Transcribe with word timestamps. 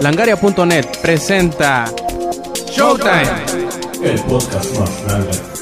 Langaria.net 0.00 0.86
presenta 1.00 1.84
Showtime, 2.70 3.44
el 4.02 4.20
podcast 4.22 4.78
más 4.78 5.04
grande. 5.04 5.52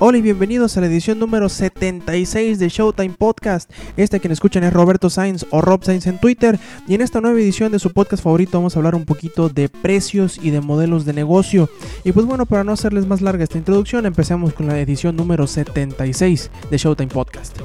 Hola 0.00 0.18
y 0.18 0.22
bienvenidos 0.22 0.76
a 0.76 0.80
la 0.80 0.86
edición 0.86 1.18
número 1.18 1.48
76 1.48 2.60
de 2.60 2.68
Showtime 2.68 3.16
Podcast. 3.18 3.68
Este 3.96 4.20
quien 4.20 4.30
escuchan 4.30 4.62
es 4.62 4.72
Roberto 4.72 5.10
Sainz 5.10 5.44
o 5.50 5.60
Rob 5.60 5.82
Sainz 5.82 6.06
en 6.06 6.18
Twitter. 6.18 6.60
Y 6.86 6.94
en 6.94 7.00
esta 7.00 7.20
nueva 7.20 7.40
edición 7.40 7.72
de 7.72 7.80
su 7.80 7.92
podcast 7.92 8.22
favorito 8.22 8.58
vamos 8.58 8.76
a 8.76 8.78
hablar 8.78 8.94
un 8.94 9.04
poquito 9.04 9.48
de 9.48 9.68
precios 9.68 10.38
y 10.40 10.50
de 10.50 10.60
modelos 10.60 11.04
de 11.04 11.14
negocio. 11.14 11.68
Y 12.04 12.12
pues 12.12 12.26
bueno, 12.26 12.46
para 12.46 12.62
no 12.62 12.70
hacerles 12.70 13.06
más 13.06 13.22
larga 13.22 13.42
esta 13.42 13.58
introducción, 13.58 14.06
empecemos 14.06 14.52
con 14.52 14.68
la 14.68 14.78
edición 14.78 15.16
número 15.16 15.48
76 15.48 16.50
de 16.70 16.78
Showtime 16.78 17.10
Podcast. 17.10 17.58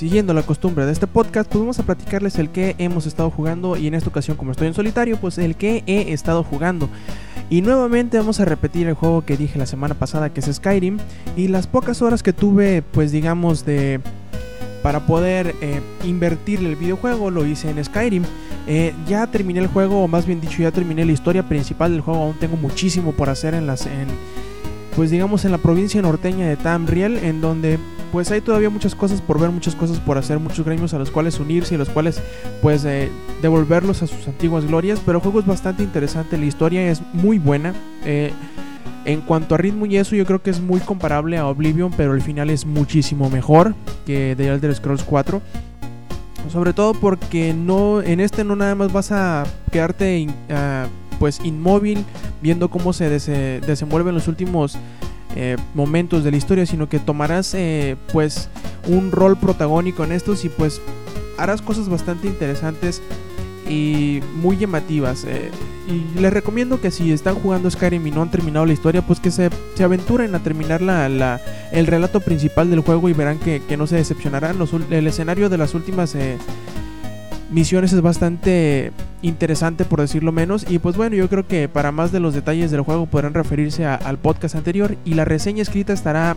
Siguiendo 0.00 0.32
la 0.32 0.42
costumbre 0.42 0.86
de 0.86 0.92
este 0.92 1.06
podcast, 1.06 1.50
pues 1.50 1.60
vamos 1.60 1.78
a 1.78 1.82
platicarles 1.82 2.38
el 2.38 2.48
que 2.48 2.74
hemos 2.78 3.04
estado 3.04 3.30
jugando 3.30 3.76
y 3.76 3.86
en 3.86 3.92
esta 3.92 4.08
ocasión 4.08 4.36
como 4.36 4.50
estoy 4.50 4.68
en 4.68 4.72
solitario, 4.72 5.18
pues 5.18 5.36
el 5.36 5.56
que 5.56 5.84
he 5.86 6.12
estado 6.14 6.42
jugando. 6.42 6.88
Y 7.50 7.60
nuevamente 7.60 8.16
vamos 8.16 8.40
a 8.40 8.46
repetir 8.46 8.88
el 8.88 8.94
juego 8.94 9.26
que 9.26 9.36
dije 9.36 9.58
la 9.58 9.66
semana 9.66 9.94
pasada 9.94 10.32
que 10.32 10.40
es 10.40 10.46
Skyrim 10.50 10.98
y 11.36 11.48
las 11.48 11.66
pocas 11.66 12.00
horas 12.00 12.22
que 12.22 12.32
tuve 12.32 12.80
pues 12.80 13.12
digamos 13.12 13.66
de 13.66 14.00
para 14.82 15.00
poder 15.06 15.54
eh, 15.60 15.82
invertir 16.04 16.60
el 16.60 16.76
videojuego 16.76 17.30
lo 17.30 17.44
hice 17.44 17.68
en 17.68 17.84
Skyrim. 17.84 18.22
Eh, 18.66 18.94
ya 19.06 19.26
terminé 19.26 19.60
el 19.60 19.66
juego, 19.66 20.04
o 20.04 20.08
más 20.08 20.26
bien 20.26 20.40
dicho 20.40 20.62
ya 20.62 20.70
terminé 20.70 21.04
la 21.04 21.12
historia 21.12 21.48
principal 21.48 21.92
del 21.92 22.00
juego, 22.00 22.22
aún 22.22 22.36
tengo 22.38 22.56
muchísimo 22.56 23.12
por 23.12 23.28
hacer 23.28 23.54
en 23.54 23.66
las... 23.66 23.86
En, 23.86 24.08
pues 24.96 25.10
digamos 25.10 25.44
en 25.44 25.52
la 25.52 25.58
provincia 25.58 26.02
norteña 26.02 26.48
de 26.48 26.56
Tamriel, 26.56 27.16
en 27.18 27.40
donde 27.40 27.78
pues 28.12 28.30
hay 28.32 28.40
todavía 28.40 28.70
muchas 28.70 28.94
cosas 28.94 29.20
por 29.20 29.38
ver, 29.38 29.50
muchas 29.50 29.74
cosas 29.74 30.00
por 30.00 30.18
hacer, 30.18 30.38
muchos 30.38 30.64
gremios 30.64 30.94
a 30.94 30.98
los 30.98 31.10
cuales 31.10 31.38
unirse 31.38 31.74
y 31.74 31.78
los 31.78 31.88
cuales 31.88 32.20
pues 32.60 32.84
eh, 32.84 33.08
devolverlos 33.40 34.02
a 34.02 34.06
sus 34.06 34.26
antiguas 34.26 34.66
glorias, 34.66 35.00
pero 35.04 35.18
el 35.18 35.22
juego 35.22 35.40
es 35.40 35.46
bastante 35.46 35.82
interesante, 35.82 36.36
la 36.36 36.46
historia 36.46 36.90
es 36.90 37.02
muy 37.12 37.38
buena. 37.38 37.72
Eh, 38.04 38.32
en 39.06 39.22
cuanto 39.22 39.54
a 39.54 39.58
ritmo 39.58 39.86
y 39.86 39.96
eso, 39.96 40.14
yo 40.14 40.26
creo 40.26 40.42
que 40.42 40.50
es 40.50 40.60
muy 40.60 40.80
comparable 40.80 41.38
a 41.38 41.46
Oblivion, 41.46 41.92
pero 41.96 42.14
el 42.14 42.20
final 42.20 42.50
es 42.50 42.66
muchísimo 42.66 43.30
mejor 43.30 43.74
que 44.04 44.34
The 44.36 44.48
Elder 44.48 44.74
Scrolls 44.74 45.04
4. 45.04 45.40
Sobre 46.48 46.72
todo 46.72 46.94
porque 46.94 47.54
no 47.54 48.02
en 48.02 48.20
este 48.20 48.44
no 48.44 48.56
nada 48.56 48.74
más 48.74 48.92
vas 48.92 49.12
a 49.12 49.44
quedarte 49.70 50.26
uh, 50.26 51.18
pues 51.18 51.40
inmóvil 51.44 52.04
viendo 52.40 52.70
cómo 52.70 52.92
se 52.92 53.08
des 53.08 53.26
desenvuelven 53.26 54.14
los 54.14 54.26
últimos 54.26 54.78
eh, 55.36 55.56
momentos 55.74 56.24
de 56.24 56.32
la 56.32 56.36
historia, 56.36 56.66
sino 56.66 56.88
que 56.88 56.98
tomarás 56.98 57.54
eh, 57.54 57.96
pues 58.12 58.48
un 58.88 59.12
rol 59.12 59.36
protagónico 59.36 60.02
en 60.02 60.10
estos 60.10 60.44
y 60.44 60.48
pues 60.48 60.80
harás 61.38 61.62
cosas 61.62 61.88
bastante 61.88 62.26
interesantes 62.26 63.00
y 63.70 64.20
muy 64.34 64.56
llamativas. 64.56 65.24
Eh, 65.24 65.50
y 65.88 66.18
les 66.20 66.32
recomiendo 66.32 66.80
que 66.80 66.90
si 66.90 67.12
están 67.12 67.36
jugando 67.36 67.70
Skyrim 67.70 68.04
y 68.06 68.10
no 68.10 68.22
han 68.22 68.30
terminado 68.30 68.66
la 68.66 68.72
historia, 68.72 69.00
pues 69.00 69.20
que 69.20 69.30
se, 69.30 69.48
se 69.74 69.84
aventuren 69.84 70.34
a 70.34 70.40
terminar 70.40 70.82
la, 70.82 71.08
la, 71.08 71.40
el 71.72 71.86
relato 71.86 72.20
principal 72.20 72.68
del 72.68 72.80
juego 72.80 73.08
y 73.08 73.12
verán 73.12 73.38
que, 73.38 73.62
no 73.78 73.86
se 73.86 73.96
decepcionarán. 73.96 74.58
Los, 74.58 74.72
el 74.72 75.06
escenario 75.06 75.48
de 75.48 75.56
las 75.56 75.74
últimas 75.74 76.16
eh, 76.16 76.36
misiones 77.50 77.92
es 77.92 78.00
bastante 78.02 78.92
interesante 79.22 79.84
por 79.84 80.00
decirlo 80.00 80.32
menos 80.32 80.64
y 80.68 80.78
pues 80.78 80.96
bueno 80.96 81.14
yo 81.14 81.28
creo 81.28 81.46
que 81.46 81.68
para 81.68 81.92
más 81.92 82.10
de 82.10 82.20
los 82.20 82.32
detalles 82.32 82.70
del 82.70 82.80
juego 82.80 83.06
podrán 83.06 83.34
referirse 83.34 83.84
al 83.84 84.18
podcast 84.18 84.54
anterior 84.54 84.96
y 85.04 85.14
la 85.14 85.26
reseña 85.26 85.60
escrita 85.60 85.92
estará 85.92 86.36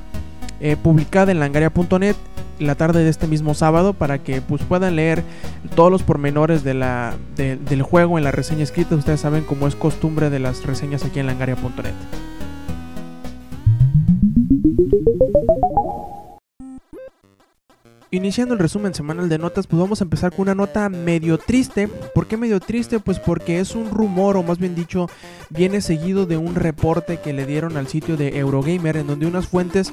eh, 0.63 0.77
publicada 0.77 1.33
en 1.33 1.39
langaria.net 1.39 2.15
la 2.57 2.75
tarde 2.75 3.03
de 3.03 3.09
este 3.09 3.27
mismo 3.27 3.53
sábado 3.53 3.93
para 3.93 4.19
que 4.19 4.39
pues 4.39 4.61
puedan 4.63 4.95
leer 4.95 5.21
todos 5.75 5.91
los 5.91 6.03
pormenores 6.03 6.63
de 6.63 6.73
del 7.35 7.81
juego 7.81 8.17
en 8.17 8.23
la 8.23 8.31
reseña 8.31 8.63
escrita 8.63 8.95
ustedes 8.95 9.19
saben 9.19 9.43
como 9.43 9.67
es 9.67 9.75
costumbre 9.75 10.29
de 10.29 10.39
las 10.39 10.65
reseñas 10.65 11.03
aquí 11.03 11.19
en 11.19 11.27
langaria.net 11.27 11.93
Iniciando 18.13 18.53
el 18.53 18.59
resumen 18.59 18.93
semanal 18.93 19.27
de 19.27 19.39
notas, 19.39 19.65
pues 19.65 19.79
vamos 19.81 19.99
a 19.99 20.03
empezar 20.03 20.29
con 20.29 20.41
una 20.43 20.53
nota 20.53 20.87
medio 20.87 21.39
triste. 21.39 21.87
¿Por 21.87 22.27
qué 22.27 22.37
medio 22.37 22.59
triste? 22.59 22.99
Pues 22.99 23.17
porque 23.17 23.59
es 23.59 23.73
un 23.73 23.89
rumor, 23.89 24.37
o 24.37 24.43
más 24.43 24.59
bien 24.59 24.75
dicho, 24.75 25.09
viene 25.49 25.81
seguido 25.81 26.27
de 26.27 26.37
un 26.37 26.53
reporte 26.53 27.17
que 27.17 27.33
le 27.33 27.47
dieron 27.47 27.75
al 27.75 27.87
sitio 27.87 28.15
de 28.15 28.37
Eurogamer, 28.37 28.97
en 28.97 29.07
donde 29.07 29.25
unas 29.25 29.47
fuentes 29.47 29.91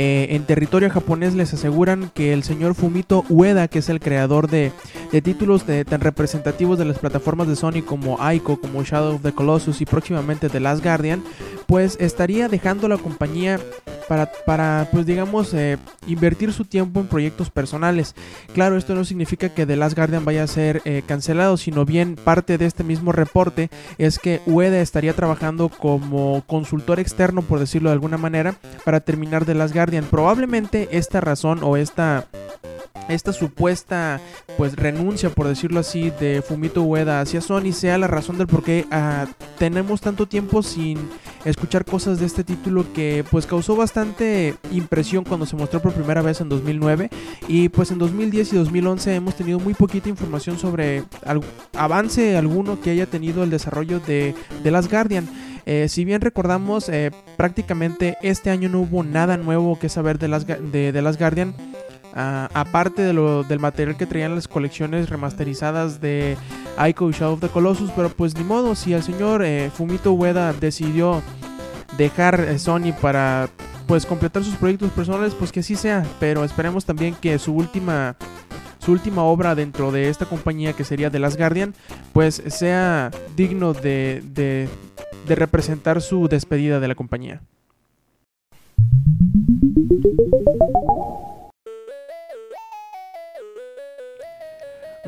eh, 0.00 0.36
en 0.36 0.44
territorio 0.44 0.90
japonés 0.90 1.34
les 1.34 1.52
aseguran 1.52 2.12
que 2.14 2.32
el 2.32 2.44
señor 2.44 2.76
Fumito 2.76 3.24
Ueda, 3.28 3.66
que 3.66 3.80
es 3.80 3.88
el 3.88 3.98
creador 3.98 4.48
de, 4.48 4.70
de 5.10 5.22
títulos 5.22 5.66
de, 5.66 5.84
tan 5.84 6.00
representativos 6.00 6.78
de 6.78 6.84
las 6.84 7.00
plataformas 7.00 7.48
de 7.48 7.56
Sony 7.56 7.82
como 7.84 8.22
Aiko, 8.22 8.60
como 8.60 8.84
Shadow 8.84 9.16
of 9.16 9.22
the 9.22 9.32
Colossus 9.32 9.80
y 9.80 9.86
próximamente 9.86 10.48
The 10.48 10.60
Last 10.60 10.84
Guardian, 10.84 11.24
pues 11.66 11.96
estaría 11.98 12.48
dejando 12.48 12.86
la 12.86 12.96
compañía 12.96 13.58
para, 14.06 14.30
para 14.46 14.88
pues 14.92 15.04
digamos, 15.04 15.52
eh, 15.52 15.78
invertir 16.06 16.52
su 16.52 16.64
tiempo 16.64 17.00
en 17.00 17.08
proyectos 17.08 17.50
personales. 17.50 18.14
Claro, 18.54 18.76
esto 18.76 18.94
no 18.94 19.04
significa 19.04 19.48
que 19.48 19.66
The 19.66 19.74
Last 19.74 19.96
Guardian 19.96 20.24
vaya 20.24 20.44
a 20.44 20.46
ser 20.46 20.80
eh, 20.84 21.02
cancelado, 21.04 21.56
sino 21.56 21.84
bien 21.84 22.14
parte 22.14 22.56
de 22.56 22.66
este 22.66 22.84
mismo 22.84 23.10
reporte 23.10 23.68
es 23.98 24.20
que 24.20 24.40
Ueda 24.46 24.80
estaría 24.80 25.12
trabajando 25.12 25.68
como 25.68 26.44
consultor 26.46 27.00
externo, 27.00 27.42
por 27.42 27.58
decirlo 27.58 27.90
de 27.90 27.94
alguna 27.94 28.16
manera, 28.16 28.54
para 28.84 29.00
terminar 29.00 29.44
The 29.44 29.54
Last 29.54 29.74
Guardian. 29.74 29.87
Probablemente 30.10 30.88
esta 30.92 31.20
razón 31.20 31.60
o 31.62 31.76
esta 31.76 32.26
esta 33.08 33.32
supuesta 33.32 34.20
pues 34.58 34.76
renuncia 34.76 35.30
por 35.30 35.48
decirlo 35.48 35.80
así 35.80 36.10
de 36.10 36.42
Fumito 36.42 36.82
Ueda 36.82 37.20
hacia 37.20 37.40
Sony 37.40 37.72
sea 37.72 37.96
la 37.96 38.06
razón 38.06 38.36
del 38.36 38.46
por 38.46 38.62
qué 38.62 38.86
uh, 38.92 39.26
tenemos 39.58 40.02
tanto 40.02 40.26
tiempo 40.26 40.62
sin 40.62 40.98
escuchar 41.44 41.84
cosas 41.86 42.20
de 42.20 42.26
este 42.26 42.44
título 42.44 42.84
que 42.92 43.24
pues 43.30 43.46
causó 43.46 43.76
bastante 43.76 44.56
impresión 44.72 45.24
cuando 45.24 45.46
se 45.46 45.56
mostró 45.56 45.80
por 45.80 45.94
primera 45.94 46.20
vez 46.20 46.40
en 46.42 46.50
2009 46.50 47.08
y 47.46 47.70
pues 47.70 47.90
en 47.90 47.98
2010 47.98 48.52
y 48.52 48.56
2011 48.56 49.14
hemos 49.14 49.34
tenido 49.36 49.58
muy 49.58 49.72
poquita 49.72 50.10
información 50.10 50.58
sobre 50.58 51.04
avance 51.74 52.36
alguno 52.36 52.80
que 52.80 52.90
haya 52.90 53.06
tenido 53.06 53.42
el 53.42 53.50
desarrollo 53.50 54.00
de 54.00 54.34
The 54.62 54.70
Last 54.70 54.90
Guardian 54.90 55.28
eh, 55.70 55.86
si 55.90 56.06
bien 56.06 56.22
recordamos, 56.22 56.88
eh, 56.88 57.10
prácticamente 57.36 58.16
este 58.22 58.48
año 58.48 58.70
no 58.70 58.80
hubo 58.80 59.04
nada 59.04 59.36
nuevo 59.36 59.78
que 59.78 59.90
saber 59.90 60.18
de 60.18 60.26
las, 60.26 60.46
de, 60.46 60.92
de 60.92 61.02
las 61.02 61.18
Guardian. 61.18 61.54
Uh, 62.14 62.48
aparte 62.54 63.02
de 63.02 63.12
lo, 63.12 63.44
del 63.44 63.60
material 63.60 63.98
que 63.98 64.06
traían 64.06 64.34
las 64.34 64.48
colecciones 64.48 65.10
remasterizadas 65.10 66.00
de 66.00 66.38
Ico 66.88 67.10
y 67.10 67.12
Shadow 67.12 67.34
of 67.34 67.40
the 67.40 67.48
Colossus, 67.48 67.90
pero 67.94 68.08
pues 68.08 68.34
ni 68.34 68.44
modo, 68.44 68.74
si 68.74 68.94
el 68.94 69.02
señor 69.02 69.44
eh, 69.44 69.70
Fumito 69.70 70.14
Ueda 70.14 70.54
decidió 70.54 71.20
dejar 71.98 72.58
Sony 72.58 72.94
para 72.98 73.50
pues 73.86 74.06
completar 74.06 74.42
sus 74.42 74.56
proyectos 74.56 74.90
personales, 74.92 75.34
pues 75.34 75.52
que 75.52 75.60
así 75.60 75.76
sea, 75.76 76.02
pero 76.18 76.44
esperemos 76.44 76.86
también 76.86 77.14
que 77.14 77.38
su 77.38 77.52
última 77.54 78.16
su 78.78 78.92
última 78.92 79.22
obra 79.22 79.54
dentro 79.54 79.92
de 79.92 80.08
esta 80.08 80.24
compañía 80.24 80.72
que 80.72 80.82
sería 80.82 81.10
The 81.10 81.18
Last 81.18 81.36
Guardian, 81.36 81.74
pues 82.14 82.42
sea 82.46 83.10
digno 83.36 83.74
de, 83.74 84.22
de 85.28 85.34
representar 85.34 86.00
su 86.00 86.26
despedida 86.28 86.80
de 86.80 86.88
la 86.88 86.94
compañía. 86.94 87.40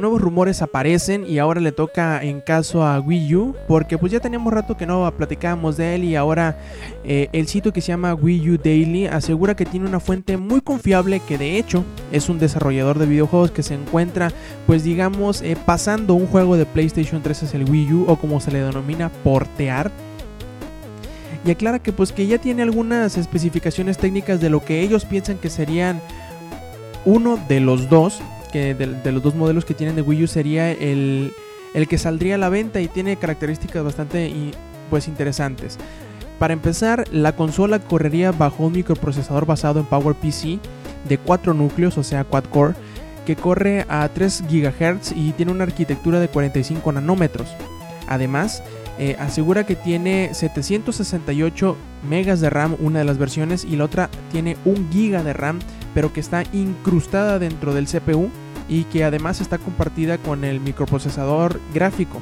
nuevos 0.01 0.21
rumores 0.21 0.63
aparecen 0.63 1.27
y 1.29 1.39
ahora 1.39 1.61
le 1.61 1.73
toca 1.73 2.23
en 2.23 2.41
caso 2.41 2.85
a 2.85 2.99
Wii 3.01 3.35
U 3.37 3.55
porque 3.69 3.99
pues 3.99 4.11
ya 4.11 4.21
teníamos 4.21 4.53
rato 4.53 4.77
que 4.77 4.87
no 4.87 5.13
platicábamos 5.17 5.77
de 5.77 5.95
él 5.95 6.05
y 6.05 6.17
ahora 6.17 6.57
eh, 7.05 7.29
el 7.33 7.47
sitio 7.47 7.73
que 7.73 7.81
se 7.81 7.89
llama 7.89 8.15
Wii 8.15 8.51
U 8.51 8.59
Daily 8.59 9.07
asegura 9.07 9.55
que 9.55 9.67
tiene 9.67 9.87
una 9.87 10.01
fuente 10.01 10.37
muy 10.37 10.61
confiable 10.61 11.21
que 11.21 11.39
de 11.39 11.59
hecho 11.59 11.85
es 12.11 12.29
un 12.29 12.39
desarrollador 12.39 12.99
de 12.99 13.07
videojuegos 13.07 13.51
que 13.51 13.63
se 13.63 13.75
encuentra 13.75 14.33
pues 14.67 14.83
digamos 14.85 15.43
eh, 15.43 15.57
pasando 15.67 16.15
un 16.15 16.27
juego 16.27 16.57
de 16.57 16.67
PlayStation 16.67 17.23
3 17.23 17.43
hacia 17.43 17.61
el 17.61 17.71
Wii 17.71 17.93
U 17.93 18.05
o 18.09 18.17
como 18.17 18.41
se 18.41 18.51
le 18.51 18.63
denomina 18.63 19.11
portear 19.23 19.93
y 21.45 21.51
aclara 21.51 21.79
que 21.79 21.93
pues 21.93 22.13
que 22.13 22.27
ya 22.27 22.39
tiene 22.39 22.63
algunas 22.63 23.17
especificaciones 23.17 23.99
técnicas 23.99 24.41
de 24.41 24.51
lo 24.51 24.65
que 24.65 24.81
ellos 24.81 25.05
piensan 25.05 25.39
que 25.39 25.51
serían 25.51 26.01
uno 27.05 27.39
de 27.49 27.61
los 27.61 27.89
dos 27.89 28.21
que 28.53 28.75
de, 28.75 29.13
los 29.13 29.23
dos 29.23 29.35
modelos 29.35 29.65
que 29.65 29.75
tienen 29.75 29.97
de 29.97 30.03
Wii 30.03 30.25
U 30.25 30.27
sería 30.27 30.71
el, 30.71 31.33
el 31.75 31.89
que 31.89 31.99
saldría 31.99 32.35
a 32.35 32.39
la 32.39 32.49
venta 32.49 32.81
y 32.81 32.89
tiene 32.89 33.17
características 33.17 33.85
bastante 33.85 34.33
pues 34.91 35.09
interesantes. 35.09 35.79
Para 36.39 36.55
empezar, 36.55 37.05
la 37.13 37.37
consola 37.37 37.79
correría 37.79 38.33
bajo 38.33 38.65
un 38.65 38.73
microprocesador 38.73 39.47
basado 39.47 39.79
en 39.79 39.87
PowerPC 39.87 40.59
de 41.09 41.19
4 41.19 41.55
núcleos, 41.55 41.99
o 41.99 42.03
sea, 42.03 42.25
quad-core, 42.25 42.75
que 43.27 43.37
corre 43.37 43.85
a 43.89 44.09
3 44.09 44.45
GHz 44.51 45.13
y 45.15 45.33
tiene 45.33 45.53
una 45.53 45.65
arquitectura 45.65 46.19
de 46.19 46.29
45 46.29 46.93
nanómetros. 46.93 47.49
Además, 48.09 48.63
eh, 49.03 49.17
asegura 49.19 49.65
que 49.65 49.77
tiene 49.77 50.35
768 50.35 51.75
megas 52.07 52.41
de 52.41 52.51
RAM 52.51 52.77
una 52.81 52.99
de 52.99 53.07
las 53.07 53.17
versiones 53.17 53.65
y 53.65 53.77
la 53.77 53.85
otra 53.85 54.11
tiene 54.31 54.59
1 54.67 54.89
giga 54.93 55.23
de 55.23 55.33
RAM 55.33 55.59
pero 55.95 56.13
que 56.13 56.21
está 56.21 56.45
incrustada 56.53 57.39
dentro 57.39 57.73
del 57.73 57.87
CPU 57.87 58.29
y 58.69 58.85
que 58.85 59.03
además 59.03 59.41
está 59.41 59.57
compartida 59.57 60.19
con 60.19 60.45
el 60.45 60.61
microprocesador 60.61 61.59
gráfico. 61.73 62.21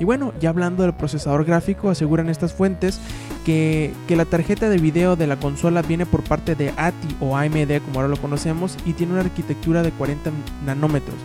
Y 0.00 0.04
bueno, 0.04 0.32
ya 0.40 0.48
hablando 0.48 0.84
del 0.84 0.94
procesador 0.94 1.44
gráfico, 1.44 1.90
aseguran 1.90 2.30
estas 2.30 2.54
fuentes 2.54 2.98
que, 3.44 3.92
que, 4.08 4.16
la 4.16 4.24
tarjeta 4.24 4.70
de 4.70 4.78
video 4.78 5.16
de 5.16 5.26
la 5.26 5.36
consola 5.36 5.82
viene 5.82 6.06
por 6.06 6.22
parte 6.22 6.54
de 6.54 6.72
ATI 6.78 7.16
o 7.20 7.36
AMD 7.36 7.82
como 7.84 8.00
ahora 8.00 8.08
lo 8.08 8.16
conocemos 8.16 8.78
y 8.86 8.94
tiene 8.94 9.12
una 9.12 9.22
arquitectura 9.22 9.82
de 9.82 9.92
40 9.92 10.30
nanómetros. 10.64 11.16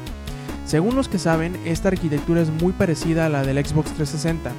Según 0.66 0.96
los 0.96 1.10
que 1.10 1.18
saben, 1.18 1.58
esta 1.66 1.90
arquitectura 1.90 2.42
es 2.42 2.50
muy 2.50 2.72
parecida 2.72 3.26
a 3.26 3.30
la 3.30 3.44
del 3.44 3.58
Xbox 3.58 3.92
360, 3.94 4.52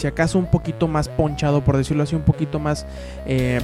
si 0.00 0.06
acaso 0.06 0.38
un 0.38 0.46
poquito 0.46 0.88
más 0.88 1.08
ponchado, 1.08 1.62
por 1.62 1.76
decirlo 1.76 2.02
así, 2.02 2.16
un 2.16 2.22
poquito 2.22 2.58
más 2.58 2.86
eh, 3.26 3.60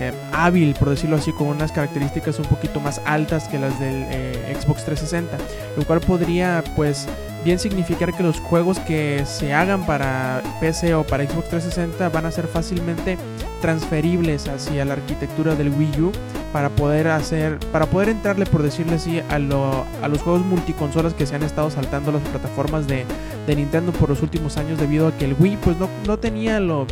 eh, 0.00 0.12
hábil, 0.32 0.74
por 0.74 0.88
decirlo 0.88 1.16
así, 1.16 1.30
con 1.32 1.48
unas 1.48 1.72
características 1.72 2.38
un 2.38 2.46
poquito 2.46 2.80
más 2.80 3.02
altas 3.04 3.48
que 3.48 3.58
las 3.58 3.78
del 3.78 4.06
eh, 4.08 4.56
Xbox 4.58 4.84
360, 4.84 5.36
lo 5.76 5.84
cual 5.84 6.00
podría 6.00 6.64
pues 6.74 7.06
bien 7.44 7.58
significar 7.58 8.14
que 8.14 8.22
los 8.22 8.40
juegos 8.40 8.78
que 8.80 9.24
se 9.26 9.52
hagan 9.52 9.84
para 9.84 10.42
PC 10.60 10.94
o 10.94 11.04
para 11.04 11.24
Xbox 11.24 11.50
360 11.50 12.08
van 12.08 12.24
a 12.24 12.30
ser 12.30 12.46
fácilmente 12.46 13.18
transferibles 13.60 14.48
hacia 14.48 14.84
la 14.84 14.94
arquitectura 14.94 15.54
del 15.54 15.70
Wii 15.70 16.00
U 16.00 16.12
para 16.52 16.70
poder 16.70 17.08
hacer 17.08 17.58
para 17.72 17.86
poder 17.86 18.08
entrarle 18.08 18.46
por 18.46 18.62
decirlo 18.62 18.94
así 18.94 19.20
a, 19.20 19.34
a 19.34 20.08
los 20.08 20.22
juegos 20.22 20.44
multiconsolas 20.44 21.14
que 21.14 21.26
se 21.26 21.34
han 21.36 21.42
estado 21.42 21.70
saltando 21.70 22.12
las 22.12 22.22
plataformas 22.22 22.86
de, 22.86 23.04
de, 23.46 23.56
Nintendo 23.56 23.92
por 23.92 24.08
los 24.08 24.22
últimos 24.22 24.56
años 24.56 24.78
debido 24.78 25.08
a 25.08 25.12
que 25.16 25.24
el 25.24 25.36
Wii 25.38 25.58
pues 25.62 25.76
no, 25.78 25.88
no 26.06 26.18
tenía 26.18 26.60
lo 26.60 26.86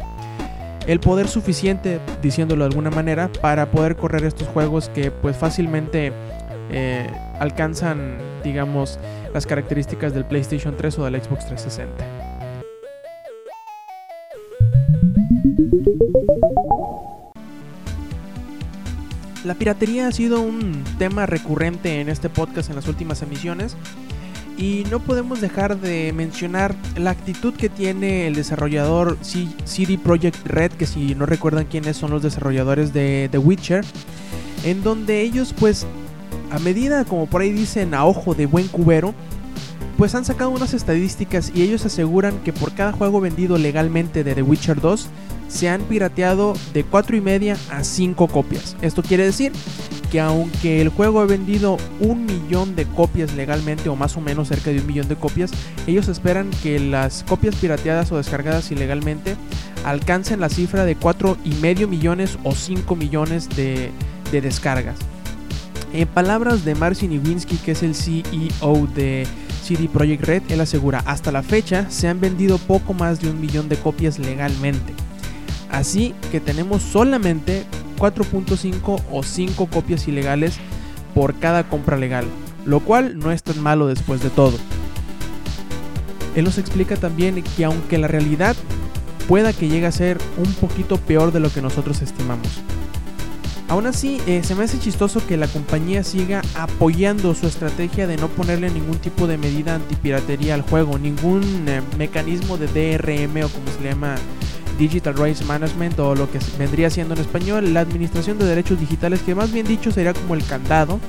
el 0.87 1.01
poder 1.01 1.29
suficiente, 1.29 2.01
diciéndolo 2.23 2.65
de 2.65 2.71
alguna 2.71 2.91
manera, 2.91 3.29
para 3.41 3.67
poder 3.67 3.97
correr 3.97 4.25
estos 4.25 4.47
juegos 4.49 4.89
que 4.89 5.11
pues 5.11 5.37
fácilmente 5.37 6.13
eh, 6.71 7.11
alcanzan, 7.41 8.19
digamos, 8.45 8.99
las 9.35 9.47
características 9.47 10.15
del 10.15 10.25
PlayStation 10.25 10.77
3 10.77 10.99
o 11.01 11.05
del 11.05 11.21
Xbox 11.23 11.47
360. 11.47 12.16
La 19.47 19.55
piratería 19.55 20.09
ha 20.09 20.13
sido 20.13 20.41
un 20.41 20.83
tema 20.99 21.25
recurrente 21.25 22.01
en 22.01 22.09
este 22.09 22.29
podcast 22.29 22.69
en 22.69 22.75
las 22.75 22.89
últimas 22.89 23.23
emisiones 23.23 23.77
y 24.59 24.83
no 24.91 24.99
podemos 24.99 25.41
dejar 25.41 25.79
de 25.79 26.13
mencionar 26.13 26.75
la 26.97 27.11
actitud 27.11 27.55
que 27.55 27.69
tiene 27.69 28.27
el 28.27 28.35
desarrollador 28.35 29.17
CD 29.23 29.99
Projekt 30.03 30.45
Red, 30.49 30.73
que 30.73 30.85
si 30.85 31.15
no 31.15 31.27
recuerdan 31.27 31.67
quiénes 31.67 31.97
son 31.97 32.11
los 32.11 32.25
desarrolladores 32.25 32.93
de 32.93 33.29
The 33.31 33.39
Witcher, 33.39 33.85
en 34.65 34.83
donde 34.83 35.23
ellos 35.23 35.55
pues 35.57 35.87
a 36.51 36.59
medida 36.59 37.05
como 37.05 37.27
por 37.27 37.43
ahí 37.43 37.53
dicen 37.53 37.95
a 37.95 38.05
ojo 38.05 38.35
de 38.35 38.47
buen 38.47 38.67
cubero, 38.67 39.15
pues 39.97 40.17
han 40.17 40.25
sacado 40.25 40.51
unas 40.51 40.75
estadísticas 40.75 41.53
y 41.55 41.63
ellos 41.63 41.87
aseguran 41.87 42.37
que 42.41 42.53
por 42.53 42.75
cada 42.75 42.91
juego 42.91 43.21
vendido 43.21 43.59
legalmente 43.59 44.25
de 44.25 44.35
The 44.35 44.43
Witcher 44.43 44.81
2 44.81 45.09
se 45.49 45.69
han 45.69 45.83
pirateado 45.83 46.55
de 46.73 46.85
4 46.85 47.17
y 47.17 47.21
media 47.21 47.57
a 47.71 47.85
5 47.85 48.29
copias. 48.29 48.77
Esto 48.83 49.03
quiere 49.03 49.25
decir 49.25 49.53
que 50.11 50.21
aunque 50.21 50.81
el 50.81 50.89
juego 50.89 51.21
ha 51.21 51.27
vendido 51.27 51.79
un 52.01 52.27
millón 52.27 52.77
de 52.77 52.87
copias 52.87 53.35
legalmente 53.35 53.89
o 53.89 53.97
más 53.97 54.17
o 54.17 54.21
menos 54.21 54.49
cerca 54.49 54.71
de 54.71 54.81
un 54.81 54.87
millón 54.87 55.09
de 55.09 55.17
copias, 55.17 55.51
ellos 55.87 56.09
esperan 56.09 56.51
que 56.63 56.79
las 56.79 57.25
copias 57.25 57.57
pirateadas 57.57 58.13
o 58.13 58.17
descargadas 58.17 58.71
ilegalmente 58.71 59.37
alcancen 59.85 60.41
la 60.41 60.49
cifra 60.49 60.85
de 60.85 60.97
4 60.97 61.37
y 61.45 61.51
medio 61.55 61.89
millones 61.89 62.39
o 62.45 62.53
5 62.53 62.97
millones 62.97 63.49
de, 63.51 63.91
de 64.33 64.41
descargas. 64.41 64.97
En 65.93 66.09
palabras 66.09 66.65
de 66.65 66.75
Marcin 66.75 67.13
Iwinski, 67.13 67.57
que 67.57 67.73
es 67.73 67.83
el 67.83 67.95
CEO 67.95 68.89
de 68.95 69.27
CD 69.63 69.89
Projekt 69.89 70.25
Red, 70.25 70.43
él 70.49 70.61
asegura, 70.61 71.03
hasta 71.07 71.33
la 71.33 71.43
fecha 71.43 71.91
se 71.91 72.09
han 72.09 72.21
vendido 72.21 72.59
poco 72.59 72.93
más 72.95 73.21
de 73.21 73.31
un 73.31 73.41
millón 73.41 73.69
de 73.69 73.77
copias 73.77 74.19
legalmente. 74.19 74.93
Así 75.71 76.15
que 76.31 76.41
tenemos 76.41 76.83
solamente 76.83 77.65
4.5 77.99 79.03
o 79.11 79.23
5 79.23 79.67
copias 79.67 80.07
ilegales 80.09 80.59
por 81.15 81.35
cada 81.39 81.69
compra 81.69 81.97
legal, 81.97 82.27
lo 82.65 82.81
cual 82.81 83.19
no 83.19 83.33
es 83.33 83.43
tan 83.43 83.61
malo 83.63 83.87
después 83.87 84.23
de 84.23 84.31
todo. 84.31 84.57
Él 86.35 86.45
nos 86.45 86.59
explica 86.59 86.97
también 86.97 87.43
que 87.57 87.65
aunque 87.65 87.99
la 87.99 88.09
realidad 88.09 88.55
pueda 89.27 89.53
que 89.53 89.69
llegue 89.69 89.87
a 89.87 89.93
ser 89.93 90.19
un 90.37 90.53
poquito 90.55 90.99
peor 90.99 91.33
de 91.33 91.41
lo 91.41 91.51
que 91.51 91.63
nosotros 91.63 92.03
estimamos. 92.03 92.49
Aún 93.69 93.87
así, 93.87 94.21
eh, 94.29 94.43
se 94.45 94.55
me 94.55 94.63
hace 94.63 94.79
chistoso 94.79 95.27
que 95.27 95.37
la 95.37 95.49
compañía 95.49 96.05
siga 96.05 96.41
apoyando 96.55 97.35
su 97.35 97.49
estrategia 97.49 98.07
de 98.07 98.17
no 98.17 98.29
ponerle 98.29 98.71
ningún 98.71 98.99
tipo 98.99 99.27
de 99.27 99.39
medida 99.39 99.75
antipiratería 99.75 100.55
al 100.55 100.63
juego, 100.63 100.99
ningún 100.99 101.43
eh, 101.67 101.83
mecanismo 101.99 102.59
de 102.59 102.69
DRM 102.69 103.45
o 103.45 103.49
como 103.49 103.67
se 103.77 103.83
le 103.83 103.91
llama 103.91 104.15
Digital 104.79 105.15
Rights 105.15 105.45
Management 105.45 105.99
o 105.99 106.15
lo 106.15 106.31
que 106.31 106.39
vendría 106.59 106.91
siendo 106.91 107.15
en 107.15 107.21
español 107.21 107.73
la 107.73 107.81
administración 107.81 108.39
de 108.39 108.45
derechos 108.45 108.79
digitales, 108.79 109.21
que 109.23 109.35
más 109.35 109.53
bien 109.53 109.67
dicho 109.67 109.91
sería 109.91 110.13
como 110.13 110.35
el 110.35 110.45
candado 110.45 111.01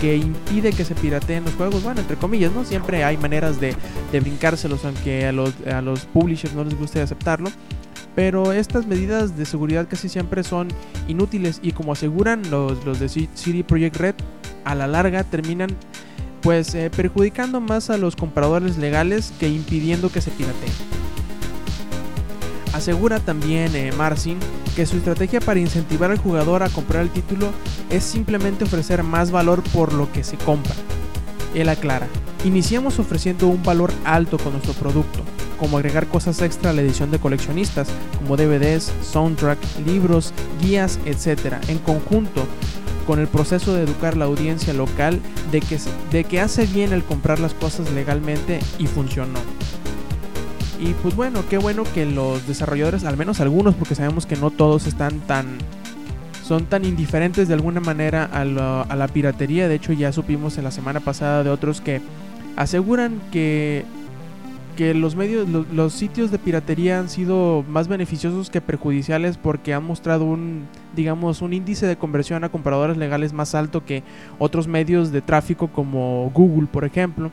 que 0.00 0.16
impide 0.16 0.72
que 0.72 0.84
se 0.84 0.94
pirateen 0.94 1.44
los 1.44 1.54
juegos. 1.54 1.82
Bueno, 1.82 2.00
entre 2.00 2.16
comillas, 2.16 2.52
¿no? 2.52 2.64
Siempre 2.64 3.04
hay 3.04 3.16
maneras 3.16 3.60
de, 3.60 3.74
de 4.12 4.20
brincárselos, 4.20 4.84
aunque 4.84 5.26
a 5.26 5.32
los, 5.32 5.54
a 5.66 5.82
los 5.82 6.04
publishers 6.06 6.54
no 6.54 6.64
les 6.64 6.78
guste 6.78 7.00
aceptarlo. 7.00 7.50
Pero 8.14 8.52
estas 8.52 8.86
medidas 8.86 9.36
de 9.36 9.44
seguridad 9.44 9.86
casi 9.88 10.08
siempre 10.08 10.42
son 10.42 10.68
inútiles 11.06 11.60
y 11.62 11.72
como 11.72 11.92
aseguran 11.92 12.50
los, 12.50 12.84
los 12.84 12.98
de 12.98 13.08
CD 13.08 13.64
Projekt 13.64 13.96
Red, 13.96 14.14
a 14.64 14.74
la 14.74 14.86
larga 14.86 15.24
terminan 15.24 15.70
pues 16.42 16.74
eh, 16.74 16.90
perjudicando 16.90 17.60
más 17.60 17.90
a 17.90 17.98
los 17.98 18.16
compradores 18.16 18.78
legales 18.78 19.32
que 19.38 19.48
impidiendo 19.48 20.10
que 20.10 20.20
se 20.20 20.30
pirateen. 20.30 20.72
Asegura 22.78 23.18
también 23.18 23.74
eh, 23.74 23.90
Marcin 23.90 24.38
que 24.76 24.86
su 24.86 24.98
estrategia 24.98 25.40
para 25.40 25.58
incentivar 25.58 26.12
al 26.12 26.18
jugador 26.18 26.62
a 26.62 26.68
comprar 26.68 27.02
el 27.02 27.10
título 27.10 27.50
es 27.90 28.04
simplemente 28.04 28.62
ofrecer 28.62 29.02
más 29.02 29.32
valor 29.32 29.64
por 29.72 29.92
lo 29.92 30.10
que 30.12 30.22
se 30.22 30.36
compra. 30.36 30.74
Él 31.56 31.70
aclara, 31.70 32.06
iniciamos 32.44 33.00
ofreciendo 33.00 33.48
un 33.48 33.64
valor 33.64 33.92
alto 34.04 34.38
con 34.38 34.52
nuestro 34.52 34.74
producto, 34.74 35.24
como 35.58 35.76
agregar 35.76 36.06
cosas 36.06 36.40
extra 36.40 36.70
a 36.70 36.72
la 36.72 36.82
edición 36.82 37.10
de 37.10 37.18
coleccionistas, 37.18 37.88
como 38.16 38.36
DVDs, 38.36 38.92
soundtrack, 39.02 39.58
libros, 39.84 40.32
guías, 40.62 41.00
etc., 41.04 41.54
en 41.66 41.78
conjunto 41.78 42.46
con 43.08 43.18
el 43.18 43.26
proceso 43.26 43.74
de 43.74 43.82
educar 43.82 44.16
la 44.16 44.26
audiencia 44.26 44.72
local 44.72 45.18
de 45.50 45.62
que, 45.62 45.80
de 46.12 46.22
que 46.22 46.40
hace 46.40 46.64
bien 46.64 46.92
el 46.92 47.02
comprar 47.02 47.40
las 47.40 47.54
cosas 47.54 47.90
legalmente 47.90 48.60
y 48.78 48.86
funcionó. 48.86 49.40
Y 50.80 50.94
pues 51.02 51.16
bueno, 51.16 51.42
qué 51.48 51.58
bueno 51.58 51.82
que 51.92 52.06
los 52.06 52.46
desarrolladores, 52.46 53.04
al 53.04 53.16
menos 53.16 53.40
algunos, 53.40 53.74
porque 53.74 53.94
sabemos 53.94 54.26
que 54.26 54.36
no 54.36 54.50
todos 54.50 54.86
están 54.86 55.20
tan 55.20 55.58
son 56.48 56.64
tan 56.64 56.86
indiferentes 56.86 57.46
de 57.46 57.52
alguna 57.52 57.78
manera 57.80 58.24
a 58.24 58.42
la, 58.44 59.08
piratería. 59.08 59.68
De 59.68 59.74
hecho, 59.74 59.92
ya 59.92 60.12
supimos 60.12 60.56
en 60.56 60.64
la 60.64 60.70
semana 60.70 60.98
pasada 61.00 61.44
de 61.44 61.50
otros 61.50 61.82
que 61.82 62.00
aseguran 62.56 63.20
que, 63.30 63.84
que 64.74 64.94
los 64.94 65.14
medios, 65.14 65.46
los 65.46 65.92
sitios 65.92 66.30
de 66.30 66.38
piratería 66.38 67.00
han 67.00 67.10
sido 67.10 67.66
más 67.68 67.86
beneficiosos 67.86 68.48
que 68.48 68.62
perjudiciales 68.62 69.36
porque 69.36 69.74
han 69.74 69.84
mostrado 69.84 70.24
un, 70.24 70.66
digamos, 70.96 71.42
un 71.42 71.52
índice 71.52 71.86
de 71.86 71.98
conversión 71.98 72.42
a 72.44 72.48
compradores 72.48 72.96
legales 72.96 73.34
más 73.34 73.54
alto 73.54 73.84
que 73.84 74.02
otros 74.38 74.68
medios 74.68 75.12
de 75.12 75.20
tráfico 75.20 75.68
como 75.68 76.30
Google, 76.32 76.66
por 76.66 76.86
ejemplo. 76.86 77.30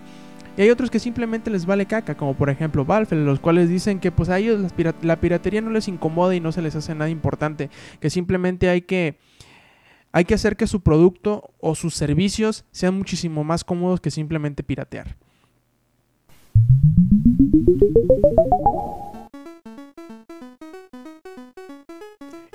Y 0.57 0.61
hay 0.61 0.69
otros 0.69 0.89
que 0.89 0.99
simplemente 0.99 1.49
les 1.49 1.65
vale 1.65 1.85
caca, 1.85 2.15
como 2.15 2.33
por 2.33 2.49
ejemplo 2.49 2.85
Valve, 2.85 3.15
los 3.17 3.39
cuales 3.39 3.69
dicen 3.69 3.99
que 3.99 4.11
pues 4.11 4.29
a 4.29 4.39
ellos 4.39 4.71
la 5.01 5.19
piratería 5.19 5.61
no 5.61 5.69
les 5.69 5.87
incomoda 5.87 6.33
y 6.35 6.39
no 6.39 6.51
se 6.51 6.61
les 6.61 6.75
hace 6.75 6.95
nada 6.95 7.09
importante, 7.09 7.69
que 7.99 8.09
simplemente 8.09 8.69
hay 8.69 8.81
que 8.81 9.17
hay 10.13 10.23
que 10.23 10.33
hacer 10.33 10.55
que 10.55 10.65
su 10.65 10.79
producto 10.79 11.51
o 11.59 11.75
sus 11.75 11.93
servicios 11.93 12.63
sean 12.71 12.97
muchísimo 12.97 13.43
más 13.43 13.65
cómodos 13.65 13.99
que 13.99 14.11
simplemente 14.11 14.63
piratear. 14.63 15.17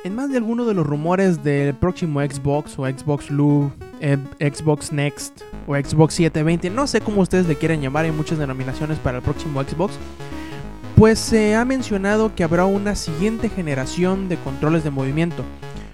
En 0.02 0.14
más 0.14 0.30
de 0.30 0.38
alguno 0.38 0.64
de 0.64 0.72
los 0.72 0.86
rumores 0.86 1.44
del 1.44 1.74
próximo 1.74 2.20
Xbox 2.20 2.78
o 2.78 2.86
Xbox 2.86 3.30
Loop, 3.30 3.70
eh, 4.00 4.16
Xbox 4.38 4.92
Next 4.92 5.42
o 5.66 5.74
Xbox 5.74 6.14
720, 6.14 6.70
no 6.70 6.86
sé 6.86 7.02
cómo 7.02 7.20
ustedes 7.20 7.46
le 7.46 7.56
quieren 7.56 7.82
llamar, 7.82 8.06
hay 8.06 8.10
muchas 8.10 8.38
denominaciones 8.38 8.98
para 8.98 9.18
el 9.18 9.22
próximo 9.22 9.62
Xbox, 9.62 9.98
pues 10.96 11.18
se 11.18 11.54
ha 11.54 11.66
mencionado 11.66 12.34
que 12.34 12.44
habrá 12.44 12.64
una 12.64 12.94
siguiente 12.94 13.50
generación 13.50 14.30
de 14.30 14.38
controles 14.38 14.84
de 14.84 14.90
movimiento, 14.90 15.44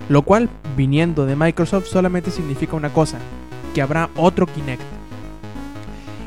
lo 0.09 0.23
cual, 0.23 0.49
viniendo 0.77 1.27
de 1.27 1.35
Microsoft, 1.35 1.87
solamente 1.87 2.31
significa 2.31 2.77
una 2.77 2.93
cosa, 2.93 3.19
que 3.75 3.83
habrá 3.83 4.11
otro 4.15 4.47
Kinect. 4.47 4.83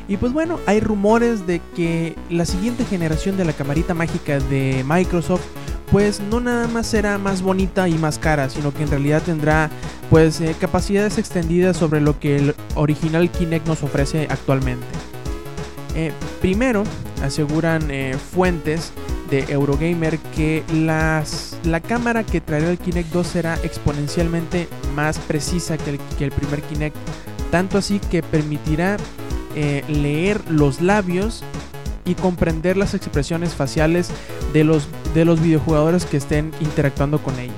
Y 0.06 0.18
pues 0.18 0.34
bueno, 0.34 0.58
hay 0.66 0.80
rumores 0.80 1.46
de 1.46 1.62
que 1.74 2.14
la 2.28 2.44
siguiente 2.44 2.84
generación 2.84 3.38
de 3.38 3.46
la 3.46 3.54
camarita 3.54 3.94
mágica 3.94 4.38
de 4.38 4.84
Microsoft 4.86 5.46
pues 5.90 6.20
no 6.20 6.40
nada 6.40 6.68
más 6.68 6.86
será 6.86 7.18
más 7.18 7.42
bonita 7.42 7.88
y 7.88 7.94
más 7.94 8.18
cara, 8.18 8.48
sino 8.48 8.72
que 8.72 8.84
en 8.84 8.90
realidad 8.90 9.22
tendrá 9.22 9.70
pues 10.08 10.40
eh, 10.40 10.54
capacidades 10.58 11.18
extendidas 11.18 11.76
sobre 11.76 12.00
lo 12.00 12.18
que 12.18 12.36
el 12.36 12.54
original 12.76 13.30
Kinect 13.30 13.66
nos 13.66 13.82
ofrece 13.82 14.26
actualmente. 14.30 14.86
Eh, 15.96 16.12
primero, 16.40 16.84
aseguran 17.22 17.90
eh, 17.90 18.16
fuentes 18.16 18.92
de 19.30 19.40
Eurogamer 19.48 20.18
que 20.18 20.62
las, 20.72 21.58
la 21.64 21.80
cámara 21.80 22.24
que 22.24 22.40
traerá 22.40 22.70
el 22.70 22.78
Kinect 22.78 23.12
2 23.12 23.26
será 23.26 23.58
exponencialmente 23.62 24.68
más 24.94 25.18
precisa 25.18 25.76
que 25.76 25.90
el, 25.90 25.98
que 26.18 26.24
el 26.24 26.32
primer 26.32 26.62
Kinect, 26.62 26.96
tanto 27.50 27.78
así 27.78 27.98
que 27.98 28.22
permitirá 28.22 28.96
leer 29.88 30.40
los 30.48 30.80
labios 30.80 31.42
y 32.04 32.14
comprender 32.14 32.76
las 32.76 32.94
expresiones 32.94 33.54
faciales 33.54 34.10
de 34.52 34.64
los, 34.64 34.88
de 35.14 35.24
los 35.24 35.40
videojugadores 35.40 36.04
que 36.04 36.16
estén 36.16 36.52
interactuando 36.60 37.18
con 37.22 37.38
ella. 37.38 37.52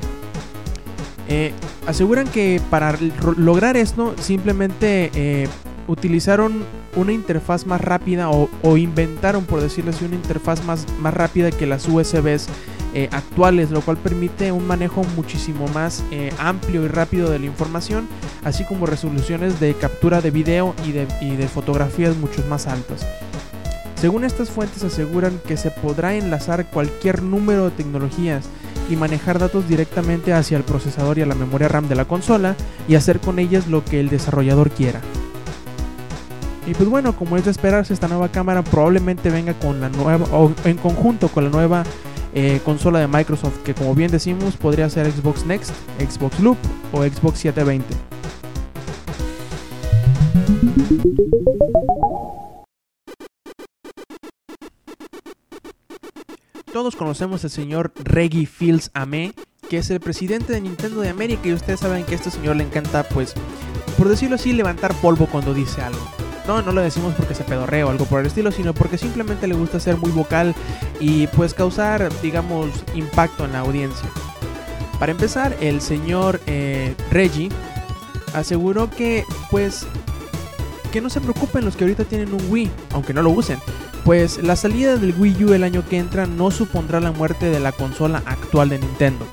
Eh, 1.28 1.52
aseguran 1.86 2.28
que 2.28 2.60
para 2.68 2.94
lograr 3.36 3.76
esto 3.76 4.14
simplemente 4.20 5.10
eh, 5.14 5.48
utilizaron 5.86 6.64
una 6.94 7.12
interfaz 7.12 7.66
más 7.66 7.80
rápida 7.80 8.28
o, 8.28 8.76
inventaron, 8.76 9.44
por 9.44 9.62
decirlo 9.62 9.92
así, 9.92 10.04
una 10.04 10.16
interfaz 10.16 10.62
más, 10.64 10.86
más 11.00 11.14
rápida 11.14 11.50
que 11.50 11.64
las 11.64 11.88
USBs 11.88 12.48
eh, 12.94 13.08
actuales, 13.12 13.70
lo 13.70 13.80
cual 13.80 13.96
permite 13.96 14.52
un 14.52 14.66
manejo 14.66 15.02
muchísimo 15.16 15.66
más 15.68 16.04
amplio 16.38 16.84
y 16.84 16.88
rápido 16.88 17.30
de 17.30 17.38
la 17.38 17.46
información, 17.46 18.06
así 18.44 18.64
como 18.66 18.84
resoluciones 18.84 19.58
de 19.58 19.72
captura 19.72 20.20
de 20.20 20.30
video 20.30 20.74
y 20.86 20.92
de, 20.92 21.06
y 21.22 21.36
de 21.36 21.48
fotografías 21.48 22.14
mucho 22.16 22.44
más 22.50 22.66
altas. 22.66 23.06
Según 24.02 24.24
estas 24.24 24.50
fuentes 24.50 24.82
aseguran 24.82 25.40
que 25.46 25.56
se 25.56 25.70
podrá 25.70 26.16
enlazar 26.16 26.66
cualquier 26.66 27.22
número 27.22 27.66
de 27.66 27.70
tecnologías 27.70 28.46
y 28.90 28.96
manejar 28.96 29.38
datos 29.38 29.68
directamente 29.68 30.32
hacia 30.32 30.56
el 30.56 30.64
procesador 30.64 31.18
y 31.18 31.22
a 31.22 31.26
la 31.26 31.36
memoria 31.36 31.68
RAM 31.68 31.86
de 31.86 31.94
la 31.94 32.04
consola 32.04 32.56
y 32.88 32.96
hacer 32.96 33.20
con 33.20 33.38
ellas 33.38 33.68
lo 33.68 33.84
que 33.84 34.00
el 34.00 34.08
desarrollador 34.08 34.72
quiera. 34.72 35.00
Y 36.66 36.74
pues 36.74 36.88
bueno, 36.88 37.14
como 37.14 37.36
es 37.36 37.44
de 37.44 37.52
esperarse, 37.52 37.94
esta 37.94 38.08
nueva 38.08 38.28
cámara 38.28 38.64
probablemente 38.64 39.30
venga 39.30 39.54
con 39.54 39.80
la 39.80 39.88
nueva 39.88 40.26
o 40.32 40.50
en 40.64 40.78
conjunto 40.78 41.28
con 41.28 41.44
la 41.44 41.50
nueva 41.50 41.84
eh, 42.34 42.58
consola 42.64 42.98
de 42.98 43.06
Microsoft, 43.06 43.62
que 43.62 43.72
como 43.72 43.94
bien 43.94 44.10
decimos 44.10 44.56
podría 44.56 44.90
ser 44.90 45.12
Xbox 45.12 45.46
Next, 45.46 45.70
Xbox 46.00 46.40
Loop 46.40 46.58
o 46.92 47.04
Xbox 47.04 47.38
720. 47.38 47.94
Todos 56.72 56.96
conocemos 56.96 57.44
al 57.44 57.50
señor 57.50 57.92
Reggie 58.02 58.46
Fields 58.46 58.90
Ame, 58.94 59.34
que 59.68 59.76
es 59.76 59.90
el 59.90 60.00
presidente 60.00 60.54
de 60.54 60.60
Nintendo 60.62 61.02
de 61.02 61.10
América 61.10 61.46
y 61.46 61.52
ustedes 61.52 61.80
saben 61.80 62.04
que 62.04 62.12
a 62.12 62.14
este 62.14 62.30
señor 62.30 62.56
le 62.56 62.64
encanta, 62.64 63.02
pues, 63.02 63.34
por 63.98 64.08
decirlo 64.08 64.36
así, 64.36 64.54
levantar 64.54 64.94
polvo 64.94 65.26
cuando 65.26 65.52
dice 65.52 65.82
algo. 65.82 66.00
No, 66.46 66.62
no 66.62 66.72
lo 66.72 66.80
decimos 66.80 67.14
porque 67.14 67.34
se 67.34 67.44
pedorrea 67.44 67.86
o 67.86 67.90
algo 67.90 68.06
por 68.06 68.20
el 68.20 68.26
estilo, 68.26 68.50
sino 68.52 68.72
porque 68.72 68.96
simplemente 68.96 69.46
le 69.46 69.54
gusta 69.54 69.80
ser 69.80 69.98
muy 69.98 70.10
vocal 70.12 70.54
y 70.98 71.26
pues 71.28 71.52
causar, 71.52 72.10
digamos, 72.22 72.70
impacto 72.94 73.44
en 73.44 73.52
la 73.52 73.60
audiencia. 73.60 74.08
Para 74.98 75.12
empezar, 75.12 75.54
el 75.60 75.82
señor 75.82 76.40
eh, 76.46 76.94
Reggie 77.10 77.50
aseguró 78.32 78.88
que, 78.88 79.26
pues, 79.50 79.86
que 80.90 81.02
no 81.02 81.10
se 81.10 81.20
preocupen 81.20 81.66
los 81.66 81.76
que 81.76 81.84
ahorita 81.84 82.04
tienen 82.04 82.32
un 82.32 82.50
Wii, 82.50 82.70
aunque 82.92 83.12
no 83.12 83.20
lo 83.20 83.28
usen, 83.28 83.58
pues 84.04 84.42
la 84.42 84.56
salida 84.56 84.96
del 84.96 85.14
Wii 85.16 85.44
U 85.44 85.52
el 85.52 85.64
año 85.64 85.84
que 85.88 85.98
entra 85.98 86.26
no 86.26 86.50
supondrá 86.50 87.00
la 87.00 87.12
muerte 87.12 87.50
de 87.50 87.60
la 87.60 87.72
consola 87.72 88.22
actual 88.26 88.68
de 88.68 88.78
Nintendo. 88.78 89.26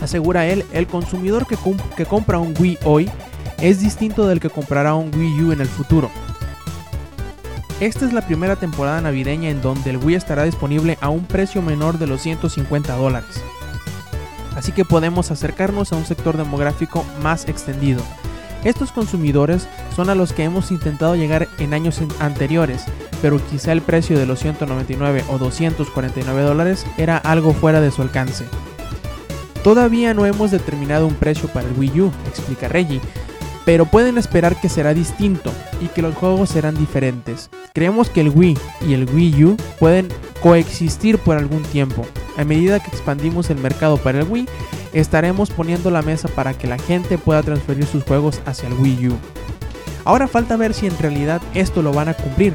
Asegura 0.00 0.46
él, 0.46 0.64
el 0.72 0.86
consumidor 0.86 1.46
que, 1.46 1.56
compra 2.06 2.38
un 2.38 2.54
Wii 2.58 2.78
hoy 2.84 3.10
es 3.60 3.80
distinto 3.80 4.26
del 4.26 4.40
que 4.40 4.48
comprará 4.48 4.94
un 4.94 5.14
Wii 5.14 5.42
U 5.42 5.52
en 5.52 5.60
el 5.60 5.68
futuro. 5.68 6.10
Esta 7.80 8.04
es 8.06 8.12
la 8.12 8.26
primera 8.26 8.56
temporada 8.56 9.00
navideña 9.00 9.50
en 9.50 9.60
donde 9.60 9.90
el 9.90 9.96
Wii 9.98 10.16
estará 10.16 10.44
disponible 10.44 10.96
a 11.00 11.08
un 11.08 11.24
precio 11.24 11.60
menor 11.60 11.98
de 11.98 12.06
los 12.06 12.22
150 12.22 12.94
dólares. 12.94 13.42
Así 14.56 14.72
que 14.72 14.84
podemos 14.84 15.30
acercarnos 15.30 15.92
a 15.92 15.96
un 15.96 16.04
sector 16.04 16.36
demográfico 16.36 17.04
más 17.22 17.48
extendido, 17.48 18.02
estos 18.64 18.92
consumidores 18.92 19.66
son 19.94 20.10
a 20.10 20.14
los 20.14 20.32
que 20.32 20.44
hemos 20.44 20.70
intentado 20.70 21.16
llegar 21.16 21.48
en 21.58 21.74
años 21.74 22.00
anteriores, 22.18 22.84
pero 23.22 23.40
quizá 23.50 23.72
el 23.72 23.82
precio 23.82 24.18
de 24.18 24.26
los 24.26 24.40
199 24.40 25.24
o 25.28 25.38
249 25.38 26.42
dólares 26.42 26.86
era 26.98 27.16
algo 27.16 27.52
fuera 27.52 27.80
de 27.80 27.90
su 27.90 28.02
alcance. 28.02 28.44
Todavía 29.64 30.14
no 30.14 30.26
hemos 30.26 30.50
determinado 30.50 31.06
un 31.06 31.14
precio 31.14 31.48
para 31.48 31.68
el 31.68 31.78
Wii 31.78 32.00
U, 32.00 32.12
explica 32.26 32.68
Reggie, 32.68 33.00
pero 33.64 33.84
pueden 33.86 34.16
esperar 34.18 34.58
que 34.60 34.68
será 34.68 34.94
distinto 34.94 35.52
y 35.80 35.86
que 35.86 36.02
los 36.02 36.14
juegos 36.14 36.50
serán 36.50 36.76
diferentes. 36.76 37.50
Creemos 37.72 38.10
que 38.10 38.20
el 38.20 38.30
Wii 38.30 38.58
y 38.86 38.94
el 38.94 39.08
Wii 39.12 39.44
U 39.44 39.56
pueden 39.78 40.08
coexistir 40.42 41.18
por 41.18 41.36
algún 41.36 41.62
tiempo. 41.62 42.06
A 42.36 42.44
medida 42.44 42.80
que 42.80 42.90
expandimos 42.90 43.50
el 43.50 43.58
mercado 43.58 43.96
para 43.96 44.20
el 44.20 44.28
Wii, 44.28 44.48
estaremos 44.92 45.50
poniendo 45.50 45.90
la 45.90 46.02
mesa 46.02 46.28
para 46.28 46.54
que 46.54 46.66
la 46.66 46.78
gente 46.78 47.18
pueda 47.18 47.42
transferir 47.42 47.86
sus 47.86 48.04
juegos 48.04 48.40
hacia 48.46 48.68
el 48.68 48.74
Wii 48.74 49.08
U. 49.08 49.16
Ahora 50.04 50.28
falta 50.28 50.56
ver 50.56 50.74
si 50.74 50.86
en 50.86 50.98
realidad 50.98 51.42
esto 51.54 51.82
lo 51.82 51.92
van 51.92 52.08
a 52.08 52.14
cumplir, 52.14 52.54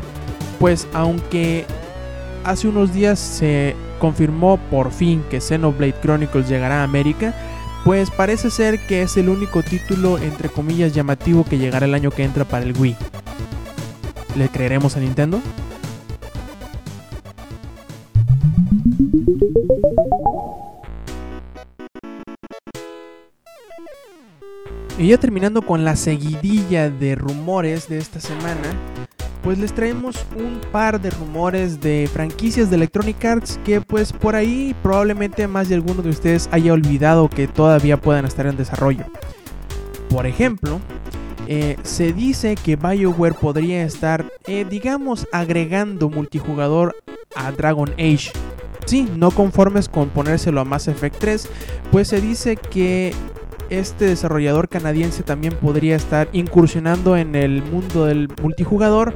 pues 0.60 0.88
aunque 0.94 1.65
hace 2.44 2.67
unos 2.67 2.94
días 2.94 3.20
se 3.20 3.75
confirmó 4.00 4.58
por 4.70 4.91
fin 4.91 5.24
que 5.29 5.41
Xenoblade 5.41 5.96
Chronicles 6.01 6.50
llegará 6.50 6.82
a 6.82 6.84
América, 6.84 7.34
pues 7.84 8.10
parece 8.10 8.50
ser 8.50 8.79
que 8.88 9.03
es 9.03 9.15
el 9.15 9.29
único 9.29 9.62
título 9.62 10.17
entre 10.17 10.50
comillas 10.50 10.94
llamativo 10.94 11.46
que 11.46 11.60
llegará 11.60 11.86
el 11.86 11.94
año 11.94 12.10
que 12.10 12.24
entra 12.24 12.44
para 12.44 12.65
el 12.65 12.75
Wii. 12.75 12.96
¿Le 14.36 14.50
creeremos 14.50 14.98
a 14.98 15.00
Nintendo? 15.00 15.42
Y 24.98 25.10
ya 25.10 25.18
terminando 25.18 25.62
con 25.62 25.86
la 25.86 25.96
seguidilla 25.96 26.89
de 26.89 27.15
rumores 27.15 27.88
de 27.88 27.98
esta 27.98 28.20
semana, 28.20 28.62
pues 29.42 29.58
les 29.58 29.74
traemos 29.74 30.25
un 30.36 30.60
par 30.72 31.00
de 31.00 31.12
rumores 31.12 31.80
de 31.80 32.10
franquicias 32.12 32.70
de 32.70 32.77
Electronic 32.77 33.24
Arts 33.24 33.60
que 33.63 33.80
pues 33.80 34.12
por 34.12 34.36
ahí 34.36 34.75
probablemente 34.82 35.48
más 35.48 35.70
de 35.70 35.75
alguno 35.75 36.01
de 36.01 36.10
ustedes 36.10 36.50
haya 36.51 36.74
olvidado 36.74 37.30
que 37.30 37.48
todavía 37.48 38.01
puedan 38.01 38.25
estar 38.25 38.48
en 38.48 38.58
desarrollo. 38.58 39.06
Por 40.10 40.25
ejemplo, 40.25 40.80
eh, 41.47 41.77
se 41.83 42.13
dice 42.13 42.55
que 42.55 42.75
BioWare 42.75 43.35
podría 43.35 43.83
estar, 43.83 44.25
eh, 44.47 44.65
digamos, 44.69 45.27
agregando 45.31 46.09
multijugador 46.09 46.95
a 47.35 47.51
Dragon 47.51 47.91
Age. 47.93 48.31
Sí, 48.85 49.09
no 49.15 49.31
conformes 49.31 49.89
con 49.89 50.09
ponérselo 50.09 50.61
a 50.61 50.65
Mass 50.65 50.87
Effect 50.87 51.17
3, 51.17 51.49
pues 51.91 52.07
se 52.07 52.21
dice 52.21 52.55
que 52.55 53.13
este 53.69 54.05
desarrollador 54.05 54.69
canadiense 54.69 55.23
también 55.23 55.53
podría 55.55 55.95
estar 55.95 56.29
incursionando 56.33 57.17
en 57.17 57.35
el 57.35 57.63
mundo 57.63 58.05
del 58.05 58.29
multijugador 58.41 59.15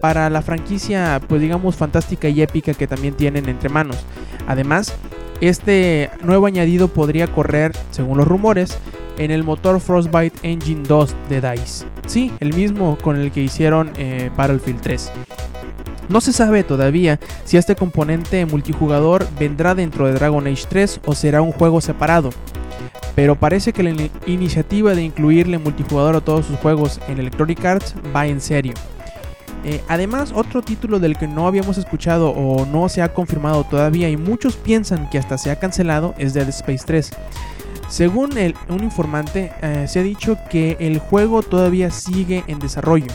para 0.00 0.28
la 0.30 0.42
franquicia, 0.42 1.20
pues 1.28 1.40
digamos, 1.40 1.76
fantástica 1.76 2.28
y 2.28 2.42
épica 2.42 2.74
que 2.74 2.86
también 2.86 3.14
tienen 3.14 3.48
entre 3.48 3.68
manos. 3.68 4.04
Además, 4.46 4.94
este 5.40 6.10
nuevo 6.22 6.46
añadido 6.46 6.88
podría 6.88 7.26
correr, 7.28 7.72
según 7.90 8.18
los 8.18 8.26
rumores, 8.26 8.78
en 9.18 9.30
el 9.30 9.44
motor 9.44 9.80
Frostbite 9.80 10.36
Engine 10.42 10.82
2 10.86 11.14
de 11.28 11.40
DICE. 11.40 11.86
Sí, 12.06 12.32
el 12.40 12.54
mismo 12.54 12.98
con 13.02 13.16
el 13.16 13.30
que 13.30 13.42
hicieron 13.42 13.90
eh, 13.96 14.30
Battlefield 14.36 14.80
3. 14.80 15.12
No 16.08 16.20
se 16.20 16.32
sabe 16.32 16.64
todavía 16.64 17.18
si 17.44 17.56
este 17.56 17.76
componente 17.76 18.44
multijugador 18.46 19.26
vendrá 19.38 19.74
dentro 19.74 20.06
de 20.06 20.12
Dragon 20.12 20.46
Age 20.46 20.66
3 20.68 21.00
o 21.06 21.14
será 21.14 21.40
un 21.40 21.52
juego 21.52 21.80
separado 21.80 22.30
pero 23.14 23.36
parece 23.36 23.72
que 23.72 23.82
la 23.82 23.94
iniciativa 24.26 24.94
de 24.94 25.04
incluirle 25.04 25.58
multijugador 25.58 26.16
a 26.16 26.20
todos 26.20 26.46
sus 26.46 26.56
juegos 26.58 27.00
en 27.08 27.18
Electronic 27.18 27.64
Arts 27.64 27.94
va 28.14 28.26
en 28.26 28.40
serio. 28.40 28.74
Eh, 29.64 29.80
además, 29.88 30.32
otro 30.34 30.60
título 30.60 30.98
del 30.98 31.16
que 31.16 31.26
no 31.26 31.46
habíamos 31.46 31.78
escuchado 31.78 32.30
o 32.30 32.66
no 32.66 32.88
se 32.88 33.00
ha 33.00 33.14
confirmado 33.14 33.64
todavía 33.64 34.10
y 34.10 34.16
muchos 34.16 34.56
piensan 34.56 35.08
que 35.08 35.18
hasta 35.18 35.38
se 35.38 35.50
ha 35.50 35.58
cancelado 35.58 36.14
es 36.18 36.34
Dead 36.34 36.48
Space 36.48 36.84
3. 36.84 37.10
Según 37.88 38.30
un 38.68 38.82
informante, 38.82 39.52
eh, 39.62 39.86
se 39.88 40.00
ha 40.00 40.02
dicho 40.02 40.36
que 40.50 40.76
el 40.80 40.98
juego 40.98 41.42
todavía 41.42 41.90
sigue 41.90 42.44
en 42.46 42.58
desarrollo. 42.58 43.06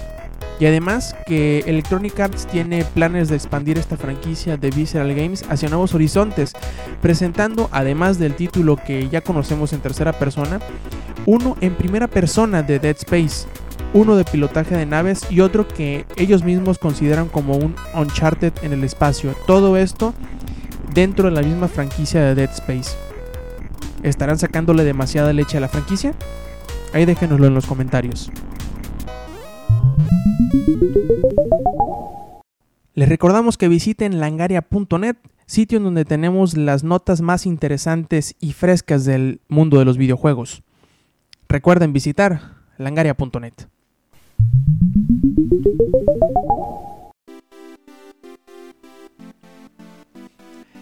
Y 0.60 0.66
además 0.66 1.16
que 1.26 1.60
Electronic 1.68 2.20
Arts 2.20 2.46
tiene 2.46 2.84
planes 2.84 3.30
de 3.30 3.36
expandir 3.36 3.78
esta 3.78 3.96
franquicia 3.96 4.58
de 4.58 4.70
Visceral 4.72 5.14
Games 5.16 5.46
hacia 5.50 5.70
nuevos 5.70 5.94
horizontes, 5.96 6.54
presentando 7.02 7.70
además 7.72 8.20
del 8.20 8.36
título 8.36 8.76
que 8.76 9.08
ya 9.08 9.22
conocemos 9.22 9.72
en 9.72 9.80
tercera 9.80 10.12
persona, 10.12 10.60
uno 11.26 11.56
en 11.62 11.76
primera 11.76 12.08
persona 12.08 12.62
de 12.62 12.80
Dead 12.80 12.98
Space, 12.98 13.48
uno 13.94 14.18
de 14.18 14.26
pilotaje 14.26 14.76
de 14.76 14.86
naves 14.86 15.26
y 15.30 15.40
otro 15.40 15.66
que 15.68 16.06
ellos 16.18 16.44
mismos 16.44 16.78
consideran 16.78 17.30
como 17.30 17.56
un 17.56 17.76
Uncharted 17.94 18.54
en 18.62 18.74
el 18.74 18.84
espacio. 18.84 19.34
Todo 19.48 19.78
esto 19.78 20.14
dentro 20.94 21.30
de 21.30 21.36
la 21.36 21.42
misma 21.42 21.70
franquicia 21.70 22.22
de 22.22 22.36
Dead 22.36 22.52
Space. 22.52 23.09
¿Estarán 24.04 24.40
sacándole 24.40 24.84
demasiada 24.84 25.34
leche 25.34 25.58
a 25.58 25.62
la 25.62 25.68
franquicia? 25.68 26.14
Ahí 26.94 27.06
déjenoslo 27.06 27.48
en 27.48 27.54
los 27.54 27.66
comentarios. 27.66 28.32
Les 32.96 33.08
recordamos 33.08 33.58
que 33.58 33.68
visiten 33.68 34.20
langaria.net, 34.20 35.18
sitio 35.46 35.78
en 35.78 35.84
donde 35.84 36.06
tenemos 36.06 36.58
las 36.58 36.84
notas 36.84 37.22
más 37.22 37.46
interesantes 37.46 38.36
y 38.40 38.54
frescas 38.54 39.06
del 39.06 39.42
mundo 39.48 39.80
de 39.80 39.86
los 39.86 39.98
videojuegos. 39.98 40.64
Recuerden 41.48 41.94
visitar 41.94 42.56
langaria.net. 42.78 43.54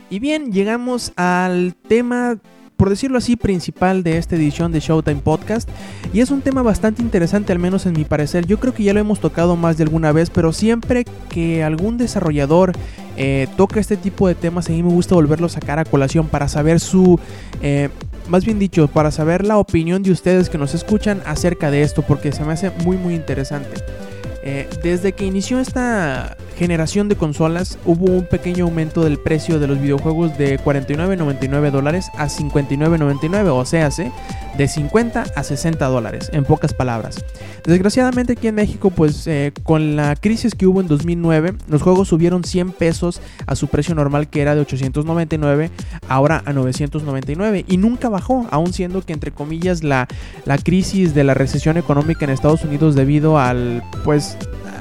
Y 0.10 0.20
bien, 0.20 0.54
llegamos 0.54 1.12
al 1.18 1.76
tema 1.88 2.40
por 2.78 2.90
decirlo 2.90 3.18
así, 3.18 3.36
principal 3.36 4.04
de 4.04 4.18
esta 4.18 4.36
edición 4.36 4.72
de 4.72 4.80
Showtime 4.80 5.22
Podcast. 5.22 5.68
Y 6.14 6.22
es 6.22 6.32
un 6.32 6.42
tema 6.42 6.62
bastante 6.62 7.02
interesante, 7.02 7.52
al 7.52 7.60
menos 7.60 7.86
en 7.86 7.94
mi 7.94 8.06
parecer. 8.06 8.46
Yo 8.46 8.60
creo 8.60 8.74
que 8.74 8.84
ya 8.84 8.94
lo 8.94 9.00
hemos 9.00 9.20
tocado 9.20 9.56
más 9.56 9.78
de 9.78 9.84
alguna 9.84 10.12
vez, 10.12 10.30
pero 10.30 10.54
siempre 10.54 11.06
que 11.30 11.64
algún 11.64 11.98
desarrollador 11.98 12.74
eh, 13.18 13.48
toca 13.58 13.80
este 13.80 13.98
tipo 13.98 14.28
de 14.28 14.36
temas, 14.36 14.70
a 14.70 14.72
mí 14.72 14.84
me 14.84 14.92
gusta 14.92 15.16
volverlo 15.16 15.48
a 15.48 15.50
sacar 15.50 15.80
a 15.80 15.86
colación 15.86 16.28
para 16.28 16.48
saber 16.48 16.80
su... 16.80 17.20
Eh, 17.62 17.90
más 18.30 18.46
bien 18.46 18.60
dicho, 18.60 18.88
para 18.90 19.10
saber 19.10 19.46
la 19.46 19.58
opinión 19.58 20.04
de 20.04 20.12
ustedes 20.12 20.50
que 20.50 20.58
nos 20.58 20.76
escuchan 20.76 21.22
acerca 21.26 21.72
de 21.72 21.82
esto, 21.82 22.02
porque 22.02 22.32
se 22.32 22.44
me 22.44 22.54
hace 22.54 22.72
muy 22.84 22.98
muy 22.98 23.16
interesante. 23.16 23.70
Eh, 24.50 24.70
desde 24.82 25.12
que 25.12 25.26
inició 25.26 25.60
esta 25.60 26.38
generación 26.58 27.10
de 27.10 27.18
consolas 27.18 27.78
hubo 27.86 28.06
un 28.06 28.26
pequeño 28.26 28.64
aumento 28.64 29.04
del 29.04 29.20
precio 29.20 29.60
de 29.60 29.68
los 29.68 29.78
videojuegos 29.82 30.38
de 30.38 30.58
49.99 30.58 31.70
dólares 31.70 32.10
a 32.16 32.28
59.99, 32.28 33.50
o 33.50 33.66
sea, 33.66 33.90
de 34.58 34.68
50 34.68 35.26
a 35.36 35.44
60 35.44 35.86
dólares, 35.88 36.30
en 36.32 36.46
pocas 36.46 36.74
palabras. 36.74 37.26
Desgraciadamente 37.66 38.34
aquí 38.34 38.48
en 38.48 38.56
México, 38.56 38.90
pues 38.90 39.28
eh, 39.28 39.52
con 39.64 39.98
la 39.98 40.16
crisis 40.16 40.56
que 40.56 40.66
hubo 40.66 40.80
en 40.80 40.88
2009, 40.88 41.54
los 41.68 41.82
juegos 41.82 42.08
subieron 42.08 42.46
100 42.46 42.72
pesos 42.72 43.22
a 43.48 43.56
su 43.56 43.68
precio 43.68 43.96
normal 43.96 44.30
que 44.30 44.42
era 44.42 44.56
de 44.56 44.62
899, 44.62 45.72
ahora 46.08 46.42
a 46.46 46.54
999 46.54 47.66
y 47.68 47.76
nunca 47.76 48.08
bajó, 48.08 48.48
aún 48.50 48.72
siendo 48.72 49.02
que 49.02 49.12
entre 49.12 49.32
comillas 49.32 49.84
la, 49.84 50.08
la 50.46 50.58
crisis 50.58 51.14
de 51.14 51.26
la 51.26 51.34
recesión 51.34 51.76
económica 51.76 52.24
en 52.24 52.32
Estados 52.32 52.64
Unidos 52.64 52.96
debido 52.96 53.38
al 53.38 53.84
pues 54.06 54.37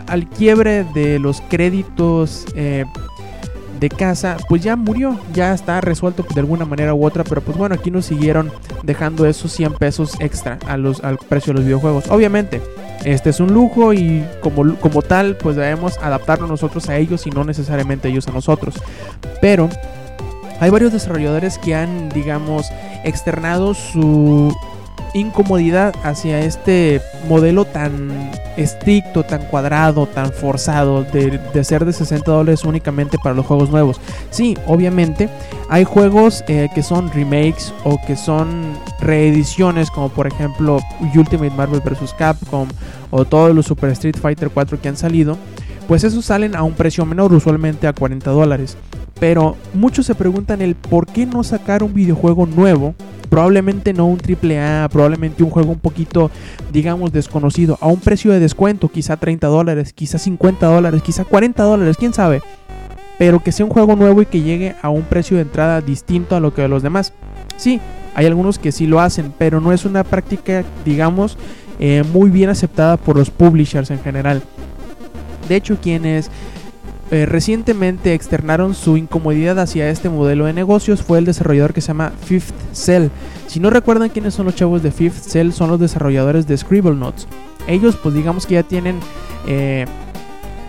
al 0.07 0.29
quiebre 0.29 0.85
de 0.95 1.19
los 1.19 1.41
créditos 1.43 2.47
eh, 2.55 2.85
de 3.79 3.89
casa, 3.89 4.37
pues 4.49 4.63
ya 4.63 4.77
murió, 4.77 5.19
ya 5.33 5.53
está 5.53 5.81
resuelto 5.81 6.25
de 6.35 6.41
alguna 6.41 6.65
manera 6.65 6.95
u 6.95 7.05
otra, 7.05 7.25
pero 7.25 7.41
pues 7.41 7.57
bueno, 7.57 7.75
aquí 7.75 7.91
nos 7.91 8.07
siguieron 8.07 8.51
dejando 8.83 9.27
esos 9.27 9.53
100 9.53 9.75
pesos 9.75 10.15
extra 10.21 10.59
a 10.67 10.77
los, 10.77 11.05
al 11.05 11.19
precio 11.19 11.53
de 11.53 11.59
los 11.59 11.65
videojuegos. 11.65 12.09
Obviamente, 12.09 12.63
este 13.05 13.31
es 13.31 13.41
un 13.41 13.53
lujo 13.53 13.93
y 13.93 14.25
como, 14.41 14.77
como 14.77 15.03
tal, 15.03 15.37
pues 15.37 15.57
debemos 15.57 15.99
adaptarnos 15.99 16.49
nosotros 16.49 16.89
a 16.89 16.97
ellos 16.97 17.27
y 17.27 17.31
no 17.31 17.45
necesariamente 17.45 18.09
ellos 18.09 18.27
a 18.29 18.33
nosotros. 18.33 18.75
Pero 19.41 19.69
hay 20.61 20.71
varios 20.71 20.93
desarrolladores 20.93 21.59
que 21.59 21.75
han, 21.75 22.09
digamos, 22.11 22.67
externado 23.05 23.75
su 23.75 24.55
incomodidad 25.17 25.95
hacia 26.03 26.41
este 26.41 27.01
modelo 27.29 27.65
tan 27.65 28.31
estricto, 28.57 29.23
tan 29.23 29.43
cuadrado, 29.47 30.07
tan 30.07 30.33
forzado 30.33 31.05
de, 31.05 31.65
ser 31.65 31.85
de 31.85 31.93
60 31.93 32.31
dólares 32.31 32.65
únicamente 32.65 33.19
para 33.23 33.35
los 33.35 33.47
juegos 33.47 33.71
nuevos. 33.71 34.01
Sí, 34.31 34.57
obviamente 34.67 35.29
hay 35.69 35.85
juegos 35.85 36.45
eh, 36.49 36.69
que 36.75 36.83
son 36.83 37.11
remakes 37.13 37.73
o 37.85 37.99
que 38.07 38.17
son 38.17 38.79
reediciones 39.01 39.91
como 39.91 40.09
por 40.09 40.27
ejemplo 40.27 40.81
Ultimate 41.15 41.51
Marvel 41.51 41.81
vs. 41.81 42.15
Capcom 42.15 42.69
o 43.11 43.25
todos 43.25 43.55
los 43.55 43.67
Super 43.67 43.91
Street 43.91 44.17
Fighter 44.21 44.51
4 44.51 44.81
que 44.81 44.89
han 44.89 44.97
salido. 44.97 45.37
Pues 45.89 46.03
esos 46.03 46.25
salen 46.25 46.57
a 46.57 46.65
un 46.65 46.75
precio 46.75 47.07
menor, 47.07 47.33
usualmente 47.33 47.87
a 47.87 47.93
40 47.93 48.31
dólares. 48.31 48.77
Pero 49.19 49.57
muchos 49.75 50.07
se 50.07 50.15
preguntan 50.15 50.61
el 50.61 50.75
por 50.75 51.07
qué 51.07 51.27
no 51.27 51.43
sacar 51.43 51.83
un 51.83 51.95
videojuego 51.95 52.47
nuevo 52.47 52.95
probablemente 53.27 53.93
no 53.93 54.07
un 54.07 54.19
triple 54.19 54.61
A, 54.61 54.89
probablemente 54.91 55.43
un 55.43 55.51
juego 55.51 55.71
un 55.71 55.79
poquito, 55.79 56.31
digamos, 56.73 57.13
desconocido, 57.13 57.79
a 57.81 57.87
un 57.87 58.01
precio 58.01 58.33
de 58.33 58.41
descuento, 58.41 58.89
quizá 58.89 59.17
30 59.17 59.47
dólares, 59.47 59.93
quizá 59.93 60.19
50 60.19 60.67
dólares, 60.67 61.03
quizá 61.03 61.25
40 61.25 61.63
dólares, 61.63 61.97
quién 61.99 62.15
sabe. 62.15 62.43
Pero 63.19 63.43
que 63.43 63.53
sea 63.53 63.67
un 63.67 63.73
juego 63.73 63.97
nuevo 63.97 64.23
y 64.23 64.27
que 64.27 64.43
llegue 64.43 64.75
a 64.83 64.91
un 64.91 65.03
precio 65.03 65.37
de 65.37 65.43
entrada 65.43 65.81
distinto 65.81 66.37
a 66.37 66.41
lo 66.41 66.55
que 66.55 66.63
de 66.63 66.69
los 66.69 66.83
demás. 66.83 67.13
Sí, 67.57 67.81
hay 68.15 68.27
algunos 68.27 68.59
que 68.59 68.73
sí 68.73 68.87
lo 68.87 69.01
hacen, 69.01 69.33
pero 69.37 69.61
no 69.61 69.73
es 69.73 69.85
una 69.85 70.05
práctica, 70.05 70.65
digamos, 70.85 71.39
eh, 71.79 72.05
muy 72.13 72.31
bien 72.31 72.51
aceptada 72.51 72.97
por 72.97 73.17
los 73.17 73.31
publishers 73.31 73.91
en 73.91 74.01
general. 74.01 74.43
De 75.49 75.57
hecho, 75.57 75.79
quienes 75.81 76.31
eh, 77.11 77.25
recientemente 77.25 78.15
externaron 78.15 78.75
su 78.75 78.97
incomodidad 78.97 79.59
hacia 79.61 79.89
este 79.91 80.09
modelo 80.09 80.47
de 80.47 80.53
negocios 80.53 81.03
fue 81.03 81.19
el 81.19 81.25
desarrollador 81.25 81.73
que 81.73 81.81
se 81.81 81.89
llama 81.89 82.13
Fifth 82.25 82.55
Cell. 82.73 83.09
Si 83.47 83.61
no 83.61 83.71
recuerdan 83.71 84.09
quiénes 84.09 84.35
son 84.35 84.47
los 84.47 84.57
chavos 84.57 84.83
de 84.83 84.91
Fifth 84.91 85.23
Cell, 85.23 85.53
son 85.53 85.71
los 85.71 85.79
desarrolladores 85.79 86.49
de 86.49 86.57
Scribble 86.57 86.97
Notes. 86.97 87.29
Ellos 87.69 87.97
pues 88.03 88.15
digamos 88.15 88.47
que 88.47 88.55
ya 88.55 88.65
tienen 88.65 88.99
eh, 89.47 89.87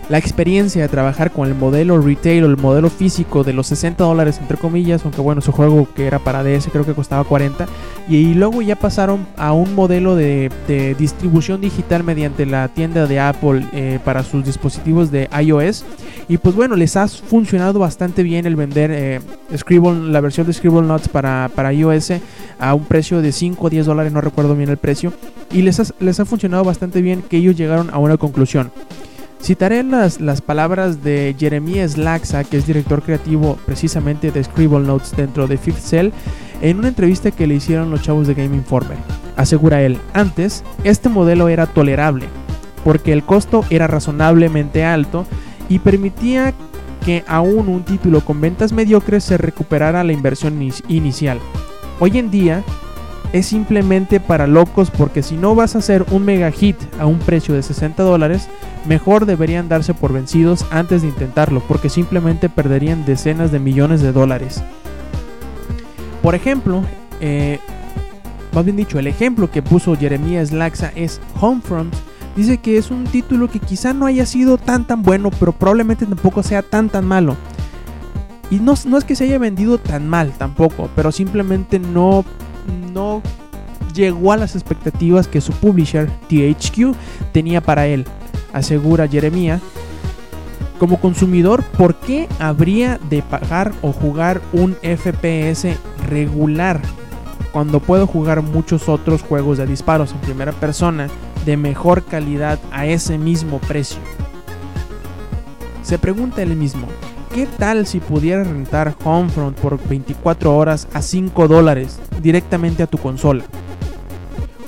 la 0.08 0.18
experiencia 0.18 0.82
de 0.82 0.88
trabajar 0.88 1.30
con 1.30 1.48
el 1.48 1.54
modelo 1.54 2.00
retail 2.00 2.44
o 2.44 2.46
el 2.46 2.56
modelo 2.56 2.88
físico 2.88 3.44
de 3.44 3.52
los 3.52 3.66
60 3.66 4.02
dólares 4.02 4.38
entre 4.38 4.56
comillas, 4.56 5.02
aunque 5.04 5.20
bueno, 5.20 5.40
su 5.40 5.52
juego 5.52 5.88
que 5.94 6.06
era 6.06 6.18
para 6.18 6.42
DS 6.42 6.68
creo 6.72 6.86
que 6.86 6.94
costaba 6.94 7.24
40, 7.24 7.66
y, 8.08 8.34
luego 8.34 8.62
ya 8.62 8.76
pasaron 8.76 9.26
a 9.36 9.52
un 9.52 9.74
modelo 9.74 10.16
de, 10.16 10.50
distribución 10.98 11.60
digital 11.60 12.04
mediante 12.04 12.46
la 12.46 12.68
tienda 12.68 13.06
de 13.06 13.20
Apple 13.20 13.66
eh, 13.72 13.98
para 14.04 14.22
sus 14.22 14.44
dispositivos 14.44 15.10
de 15.10 15.28
iOS, 15.42 15.84
y 16.28 16.38
pues 16.38 16.54
bueno, 16.54 16.76
les 16.76 16.96
ha 16.96 17.06
funcionado 17.08 17.78
bastante 17.78 18.22
bien 18.22 18.46
el 18.46 18.56
vender 18.56 18.90
eh, 18.92 19.20
la 20.08 20.20
versión 20.20 20.46
de 20.46 20.52
Scribble 20.52 20.82
Notes 20.82 21.08
para, 21.08 21.50
para 21.54 21.72
iOS 21.72 22.12
a 22.58 22.74
un 22.74 22.84
precio 22.84 23.20
de 23.20 23.32
5 23.32 23.66
o 23.66 23.70
10 23.70 23.86
dólares, 23.86 24.12
no 24.12 24.20
recuerdo 24.20 24.54
bien 24.54 24.70
el 24.70 24.78
precio, 24.78 25.12
y 25.52 25.62
les 25.62 25.78
les 26.00 26.20
ha 26.20 26.24
funcionado 26.24 26.64
bastante 26.64 27.02
bien 27.02 27.22
que 27.22 27.36
ellos 27.36 27.56
llegaron 27.56 27.90
a 27.90 27.98
una 27.98 28.16
conclusión. 28.16 28.70
Citaré 29.40 29.82
las, 29.82 30.20
las 30.20 30.40
palabras 30.40 31.02
de 31.02 31.34
Jeremy 31.38 31.86
Slaxa, 31.88 32.44
que 32.44 32.56
es 32.56 32.66
director 32.66 33.02
creativo 33.02 33.58
precisamente 33.64 34.30
de 34.30 34.44
Scribble 34.44 34.80
Notes 34.80 35.16
dentro 35.16 35.46
de 35.46 35.56
Fifth 35.56 35.80
Cell, 35.80 36.10
en 36.60 36.78
una 36.78 36.88
entrevista 36.88 37.30
que 37.30 37.46
le 37.46 37.54
hicieron 37.54 37.90
los 37.90 38.02
chavos 38.02 38.26
de 38.26 38.34
Game 38.34 38.56
Informer. 38.56 38.98
Asegura 39.36 39.80
él, 39.82 39.98
antes, 40.12 40.64
este 40.84 41.08
modelo 41.08 41.48
era 41.48 41.66
tolerable, 41.66 42.26
porque 42.84 43.12
el 43.12 43.22
costo 43.22 43.64
era 43.70 43.86
razonablemente 43.86 44.84
alto 44.84 45.24
y 45.68 45.78
permitía 45.78 46.52
que 47.04 47.24
aún 47.28 47.68
un 47.68 47.84
título 47.84 48.22
con 48.22 48.40
ventas 48.40 48.72
mediocres 48.72 49.24
se 49.24 49.38
recuperara 49.38 50.04
la 50.04 50.12
inversión 50.12 50.60
inicial. 50.88 51.38
Hoy 52.00 52.18
en 52.18 52.30
día, 52.30 52.64
es 53.32 53.46
simplemente 53.46 54.20
para 54.20 54.46
locos 54.46 54.90
porque 54.90 55.22
si 55.22 55.36
no 55.36 55.54
vas 55.54 55.74
a 55.74 55.78
hacer 55.78 56.04
un 56.10 56.24
mega 56.24 56.50
hit 56.50 56.76
a 56.98 57.06
un 57.06 57.18
precio 57.18 57.54
de 57.54 57.62
60 57.62 58.02
dólares, 58.02 58.48
mejor 58.88 59.26
deberían 59.26 59.68
darse 59.68 59.92
por 59.94 60.12
vencidos 60.12 60.64
antes 60.70 61.02
de 61.02 61.08
intentarlo 61.08 61.60
porque 61.60 61.90
simplemente 61.90 62.48
perderían 62.48 63.04
decenas 63.04 63.52
de 63.52 63.58
millones 63.58 64.00
de 64.00 64.12
dólares. 64.12 64.62
Por 66.22 66.34
ejemplo, 66.34 66.82
eh, 67.20 67.60
más 68.52 68.64
bien 68.64 68.76
dicho, 68.76 68.98
el 68.98 69.06
ejemplo 69.06 69.50
que 69.50 69.62
puso 69.62 69.96
Jeremías 69.96 70.52
Laxa 70.52 70.90
es 70.96 71.20
Homefront. 71.40 71.94
Dice 72.34 72.58
que 72.58 72.78
es 72.78 72.90
un 72.90 73.04
título 73.04 73.48
que 73.48 73.60
quizá 73.60 73.92
no 73.92 74.06
haya 74.06 74.24
sido 74.24 74.58
tan 74.58 74.86
tan 74.86 75.02
bueno, 75.02 75.30
pero 75.38 75.52
probablemente 75.52 76.06
tampoco 76.06 76.42
sea 76.42 76.62
tan 76.62 76.88
tan 76.88 77.04
malo. 77.04 77.36
Y 78.50 78.60
no, 78.60 78.74
no 78.86 78.96
es 78.96 79.04
que 79.04 79.14
se 79.14 79.24
haya 79.24 79.38
vendido 79.38 79.78
tan 79.78 80.08
mal 80.08 80.32
tampoco, 80.32 80.88
pero 80.96 81.12
simplemente 81.12 81.78
no 81.78 82.24
no 82.92 83.22
llegó 83.94 84.32
a 84.32 84.36
las 84.36 84.54
expectativas 84.54 85.28
que 85.28 85.40
su 85.40 85.52
publisher 85.52 86.08
THQ 86.28 86.94
tenía 87.32 87.60
para 87.60 87.86
él, 87.86 88.06
asegura 88.52 89.08
Jeremia. 89.08 89.60
Como 90.78 91.00
consumidor, 91.00 91.62
¿por 91.62 91.96
qué 91.96 92.28
habría 92.38 92.98
de 93.10 93.22
pagar 93.22 93.72
o 93.82 93.92
jugar 93.92 94.40
un 94.52 94.74
FPS 94.74 95.76
regular 96.08 96.80
cuando 97.52 97.80
puedo 97.80 98.06
jugar 98.06 98.42
muchos 98.42 98.88
otros 98.88 99.22
juegos 99.22 99.58
de 99.58 99.66
disparos 99.66 100.12
en 100.12 100.18
primera 100.18 100.52
persona 100.52 101.08
de 101.44 101.56
mejor 101.56 102.04
calidad 102.04 102.58
a 102.70 102.86
ese 102.86 103.18
mismo 103.18 103.58
precio? 103.58 103.98
Se 105.82 105.98
pregunta 105.98 106.42
él 106.42 106.54
mismo, 106.54 106.86
¿Qué 107.34 107.46
tal 107.46 107.86
si 107.86 108.00
pudiera 108.00 108.42
rentar 108.42 108.96
Homefront 109.04 109.56
por 109.58 109.78
24 109.86 110.56
horas 110.56 110.88
a 110.92 111.02
5 111.02 111.46
dólares 111.46 112.00
directamente 112.20 112.82
a 112.82 112.86
tu 112.86 112.98
consola? 112.98 113.44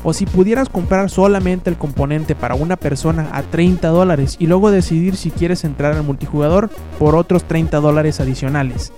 O 0.03 0.13
si 0.13 0.27
pudieras 0.27 0.69
comprar 0.69 1.11
solamente 1.11 1.69
el 1.69 1.77
componente 1.77 2.35
para 2.35 2.55
una 2.55 2.77
persona 2.77 3.29
a 3.33 3.43
30 3.43 3.89
dólares 3.89 4.37
y 4.39 4.47
luego 4.47 4.71
decidir 4.71 5.17
si 5.17 5.31
quieres 5.31 5.65
entrar 5.65 5.93
al 5.93 6.03
multijugador 6.03 6.71
por 6.99 7.15
otros 7.15 7.45
30 7.45 7.81
dólares 7.81 8.21
adicionales. 8.21 8.93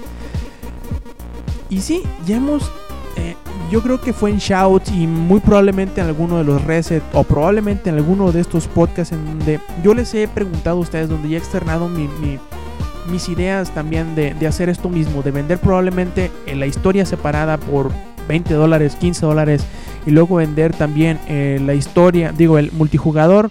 Y 1.69 1.81
sí, 1.81 2.03
ya 2.27 2.37
hemos 2.37 2.71
eh, 3.17 3.37
yo 3.71 3.83
creo 3.83 4.01
que 4.01 4.12
fue 4.12 4.31
en 4.31 4.38
Shout 4.38 4.88
y 4.88 5.07
muy 5.07 5.41
probablemente 5.41 6.01
en 6.01 6.07
alguno 6.07 6.38
de 6.38 6.45
los 6.45 6.62
Reset 6.65 7.03
o 7.12 7.25
probablemente 7.25 7.91
en 7.91 7.97
alguno 7.97 8.33
de 8.33 8.41
estos 8.41 8.67
podcasts 8.67 9.12
en 9.12 9.25
donde 9.25 9.61
yo 9.83 9.95
les 9.95 10.12
he 10.15 10.29
preguntado 10.29 10.79
a 10.79 10.81
ustedes, 10.81 11.09
donde 11.09 11.31
ya 11.31 11.37
he 11.37 11.38
externado 11.38 11.88
mis 11.88 13.29
ideas 13.29 13.71
también 13.71 14.15
de, 14.15 14.47
hacer 14.47 14.69
esto 14.69 14.88
mismo, 14.88 15.23
de 15.23 15.31
vender 15.31 15.59
probablemente 15.59 16.31
en 16.47 16.61
la 16.61 16.67
historia 16.67 17.07
separada 17.07 17.57
por 17.59 17.91
20 18.29 18.55
dólares, 18.55 18.97
15 18.97 19.27
dólares 19.27 19.65
y 20.07 20.11
luego 20.11 20.37
vender 20.37 20.75
también 20.75 21.19
eh, 21.29 21.61
la 21.65 21.75
historia, 21.75 22.33
digo, 22.33 22.59
el 22.59 22.73
multijugador 22.73 23.51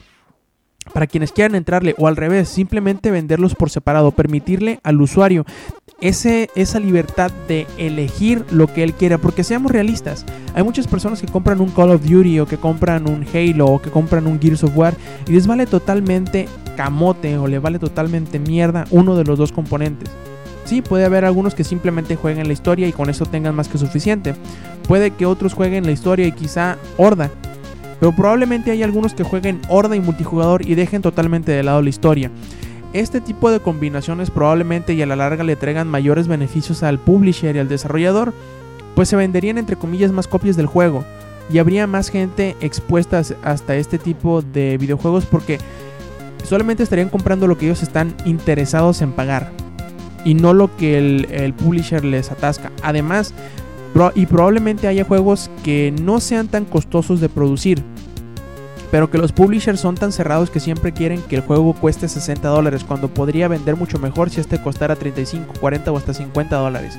para 0.94 1.08
quienes 1.08 1.32
quieran 1.32 1.56
entrarle 1.56 1.96
o 1.98 2.08
al 2.08 2.16
revés, 2.16 2.50
simplemente 2.50 3.12
venderlos 3.12 3.56
por 3.56 3.70
separado, 3.70 4.12
permitirle 4.12 4.80
al 4.84 5.00
usuario 5.02 5.46
ese, 6.02 6.50
esa 6.56 6.80
libertad 6.80 7.32
de 7.48 7.68
elegir 7.78 8.44
lo 8.52 8.68
que 8.68 8.84
él 8.84 8.94
quiera, 8.94 9.18
porque 9.20 9.44
seamos 9.44 9.72
realistas, 9.72 10.26
hay 10.54 10.64
muchas 10.64 10.88
personas 10.88 11.22
que 11.22 11.28
compran 11.28 11.62
un 11.62 11.70
Call 11.70 11.92
of 11.92 12.04
Duty 12.04 12.40
o 12.40 12.48
que 12.48 12.58
compran 12.58 13.08
un 13.08 13.26
Halo 13.34 13.68
o 13.68 13.82
que 13.82 13.92
compran 13.92 14.28
un 14.28 14.40
Gears 14.42 14.64
of 14.64 14.76
War 14.76 14.96
y 15.28 15.32
les 15.32 15.48
vale 15.48 15.66
totalmente 15.66 16.48
camote 16.76 17.38
o 17.38 17.48
le 17.48 17.60
vale 17.60 17.78
totalmente 17.78 18.40
mierda 18.40 18.86
uno 18.90 19.16
de 19.16 19.24
los 19.24 19.38
dos 19.38 19.52
componentes. 19.52 20.10
Sí, 20.66 20.82
puede 20.82 21.06
haber 21.06 21.26
algunos 21.26 21.56
que 21.56 21.64
simplemente 21.64 22.16
jueguen 22.16 22.48
la 22.48 22.54
historia 22.54 22.88
y 22.88 22.94
con 22.94 23.10
eso 23.10 23.26
tengan 23.26 23.56
más 23.56 23.68
que 23.68 23.78
suficiente. 23.78 24.36
Puede 24.88 25.12
que 25.12 25.26
otros 25.26 25.54
jueguen 25.54 25.86
la 25.86 25.92
historia 25.92 26.28
y 26.28 26.32
quizá 26.32 26.78
Horda. 26.98 27.30
Pero 28.00 28.16
probablemente 28.16 28.72
hay 28.72 28.84
algunos 28.84 29.14
que 29.14 29.24
jueguen 29.24 29.62
Horda 29.70 29.96
y 29.96 30.00
multijugador 30.00 30.68
y 30.68 30.76
dejen 30.76 31.02
totalmente 31.02 31.52
de 31.52 31.64
lado 31.64 31.82
la 31.82 31.90
historia. 31.90 32.32
Este 32.94 33.22
tipo 33.22 33.52
de 33.52 33.60
combinaciones 33.60 34.32
probablemente 34.32 34.94
y 34.94 35.02
a 35.02 35.06
la 35.06 35.16
larga 35.16 35.44
le 35.44 35.56
traigan 35.56 35.88
mayores 35.88 36.28
beneficios 36.28 36.84
al 36.84 37.00
publisher 37.00 37.56
y 37.56 37.60
al 37.60 37.70
desarrollador, 37.70 38.34
pues 38.96 39.08
se 39.08 39.16
venderían 39.16 39.58
entre 39.58 39.78
comillas 39.78 40.12
más 40.12 40.28
copias 40.28 40.58
del 40.58 40.66
juego 40.66 41.06
y 41.52 41.60
habría 41.60 41.88
más 41.88 42.10
gente 42.10 42.56
expuesta 42.60 43.22
hasta 43.44 43.76
este 43.76 43.98
tipo 43.98 44.42
de 44.42 44.78
videojuegos 44.78 45.26
porque 45.26 45.60
solamente 46.44 46.84
estarían 46.84 47.10
comprando 47.10 47.48
lo 47.48 47.58
que 47.58 47.66
ellos 47.66 47.84
están 47.84 48.14
interesados 48.26 49.02
en 49.02 49.12
pagar 49.14 49.52
y 50.26 50.34
no 50.34 50.54
lo 50.54 50.76
que 50.78 50.98
el, 50.98 51.54
publisher 51.54 52.04
les 52.04 52.32
atasca. 52.32 52.72
Además, 52.84 53.34
y 54.16 54.26
probablemente 54.26 54.88
haya 54.88 55.04
juegos 55.04 55.50
que 55.64 55.94
no 56.02 56.20
sean 56.20 56.48
tan 56.48 56.66
costosos 56.66 57.20
de 57.20 57.30
producir, 57.30 57.84
pero 58.90 59.10
que 59.10 59.18
los 59.18 59.32
publishers 59.32 59.80
son 59.80 59.96
tan 59.96 60.12
cerrados 60.12 60.50
que 60.50 60.60
siempre 60.60 60.92
quieren 60.92 61.22
que 61.22 61.38
el 61.38 61.42
juego 61.42 61.74
cueste 61.74 62.08
60 62.08 62.48
dólares, 62.48 62.84
cuando 62.84 63.08
podría 63.08 63.48
vender 63.48 63.76
mucho 63.76 64.00
mejor 64.00 64.30
si 64.30 64.42
este 64.42 64.62
costara 64.62 64.96
35, 64.96 65.54
40 65.60 65.92
o 65.92 65.98
hasta 65.98 66.14
50 66.14 66.56
dólares. 66.56 66.98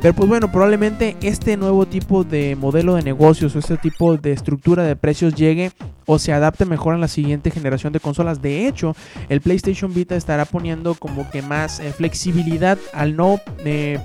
Pero 0.00 0.14
pues 0.14 0.28
bueno, 0.28 0.50
probablemente 0.52 1.16
este 1.22 1.56
nuevo 1.56 1.84
tipo 1.84 2.22
de 2.22 2.54
modelo 2.54 2.94
de 2.94 3.02
negocios 3.02 3.56
o 3.56 3.58
este 3.58 3.76
tipo 3.76 4.16
de 4.16 4.30
estructura 4.30 4.84
de 4.84 4.94
precios 4.94 5.34
llegue 5.34 5.72
o 6.06 6.20
se 6.20 6.32
adapte 6.32 6.64
mejor 6.64 6.94
a 6.94 6.98
la 6.98 7.08
siguiente 7.08 7.50
generación 7.50 7.92
de 7.92 7.98
consolas. 7.98 8.40
De 8.40 8.68
hecho, 8.68 8.94
el 9.28 9.40
PlayStation 9.40 9.92
Vita 9.92 10.14
estará 10.14 10.44
poniendo 10.44 10.94
como 10.94 11.28
que 11.30 11.42
más 11.42 11.80
eh, 11.80 11.92
flexibilidad 11.92 12.78
al 12.92 13.16
no 13.16 13.40
eh, 13.64 13.98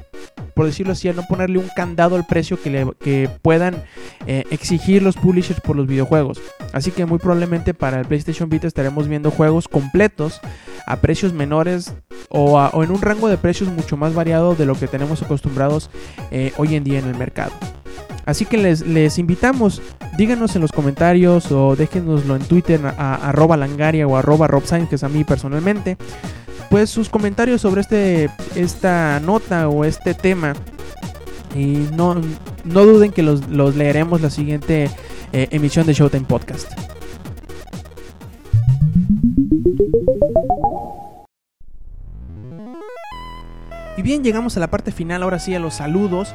por 0.54 0.66
decirlo 0.66 0.94
así, 0.94 1.10
a 1.10 1.14
no 1.14 1.24
ponerle 1.24 1.58
un 1.58 1.70
candado 1.76 2.16
al 2.16 2.26
precio 2.26 2.62
que, 2.62 2.70
le, 2.70 3.30
puedan 3.42 3.84
eh, 4.28 4.44
exigir 4.52 5.02
los 5.02 5.16
publishers 5.16 5.62
por 5.62 5.76
los 5.76 5.88
videojuegos. 5.88 6.40
Así 6.72 6.92
que 6.92 7.06
muy 7.06 7.20
probablemente 7.20 7.74
para 7.74 8.00
el 8.00 8.06
PlayStation 8.06 8.50
Vita 8.50 8.68
estaremos 8.68 9.08
viendo 9.08 9.32
juegos 9.32 9.68
completos 9.68 10.40
a 10.86 10.98
precios 10.98 11.34
menores 11.34 11.94
o, 12.30 12.84
en 12.84 12.92
un 12.92 13.02
rango 13.02 13.28
de 13.30 13.38
precios 13.38 13.70
mucho 13.70 13.98
más 13.98 14.14
variado 14.14 14.56
de 14.56 14.66
lo 14.66 14.76
que 14.76 14.88
tenemos 14.88 15.22
acostumbrados 15.22 15.90
eh, 16.32 16.52
hoy 16.58 16.76
en 16.76 16.84
día 16.84 17.00
en 17.00 17.08
el 17.08 17.16
mercado. 17.16 17.54
Así 18.26 18.46
que 18.46 18.58
les, 18.58 19.18
invitamos, 19.18 19.82
díganos 20.18 20.56
en 20.56 20.62
los 20.62 20.72
comentarios 20.72 21.52
o 21.52 21.76
déjenoslo 21.76 22.36
en 22.36 22.44
Twitter 22.44 22.80
a, 22.86 23.16
arroba 23.16 23.58
langaria 23.58 24.08
o 24.08 24.16
arroba 24.16 24.48
robsign, 24.48 24.88
que 24.88 24.96
es 24.96 25.04
a 25.04 25.10
mí 25.10 25.24
personalmente 25.24 25.98
pues 26.74 26.90
sus 26.90 27.08
comentarios 27.08 27.62
sobre 27.62 27.82
este 27.82 28.32
esta 28.56 29.20
nota 29.20 29.70
o 29.70 29.86
este 29.86 30.16
tema 30.16 30.56
y 31.54 31.88
no, 31.94 32.20
no 32.64 32.84
duden 32.84 33.12
que 33.12 33.22
los, 33.22 33.48
leeremos 33.76 34.22
la 34.22 34.32
siguiente 34.32 34.90
eh, 35.34 35.48
emisión 35.52 35.86
de 35.86 35.94
Showtime 35.94 36.26
Podcast. 36.26 36.72
Y 43.96 44.02
bien, 44.02 44.24
llegamos 44.24 44.58
a 44.58 44.60
la 44.60 44.72
parte 44.72 44.92
final, 44.92 45.22
ahora 45.22 45.38
sí 45.38 45.54
a 45.54 45.60
los 45.60 45.76
saludos. 45.76 46.34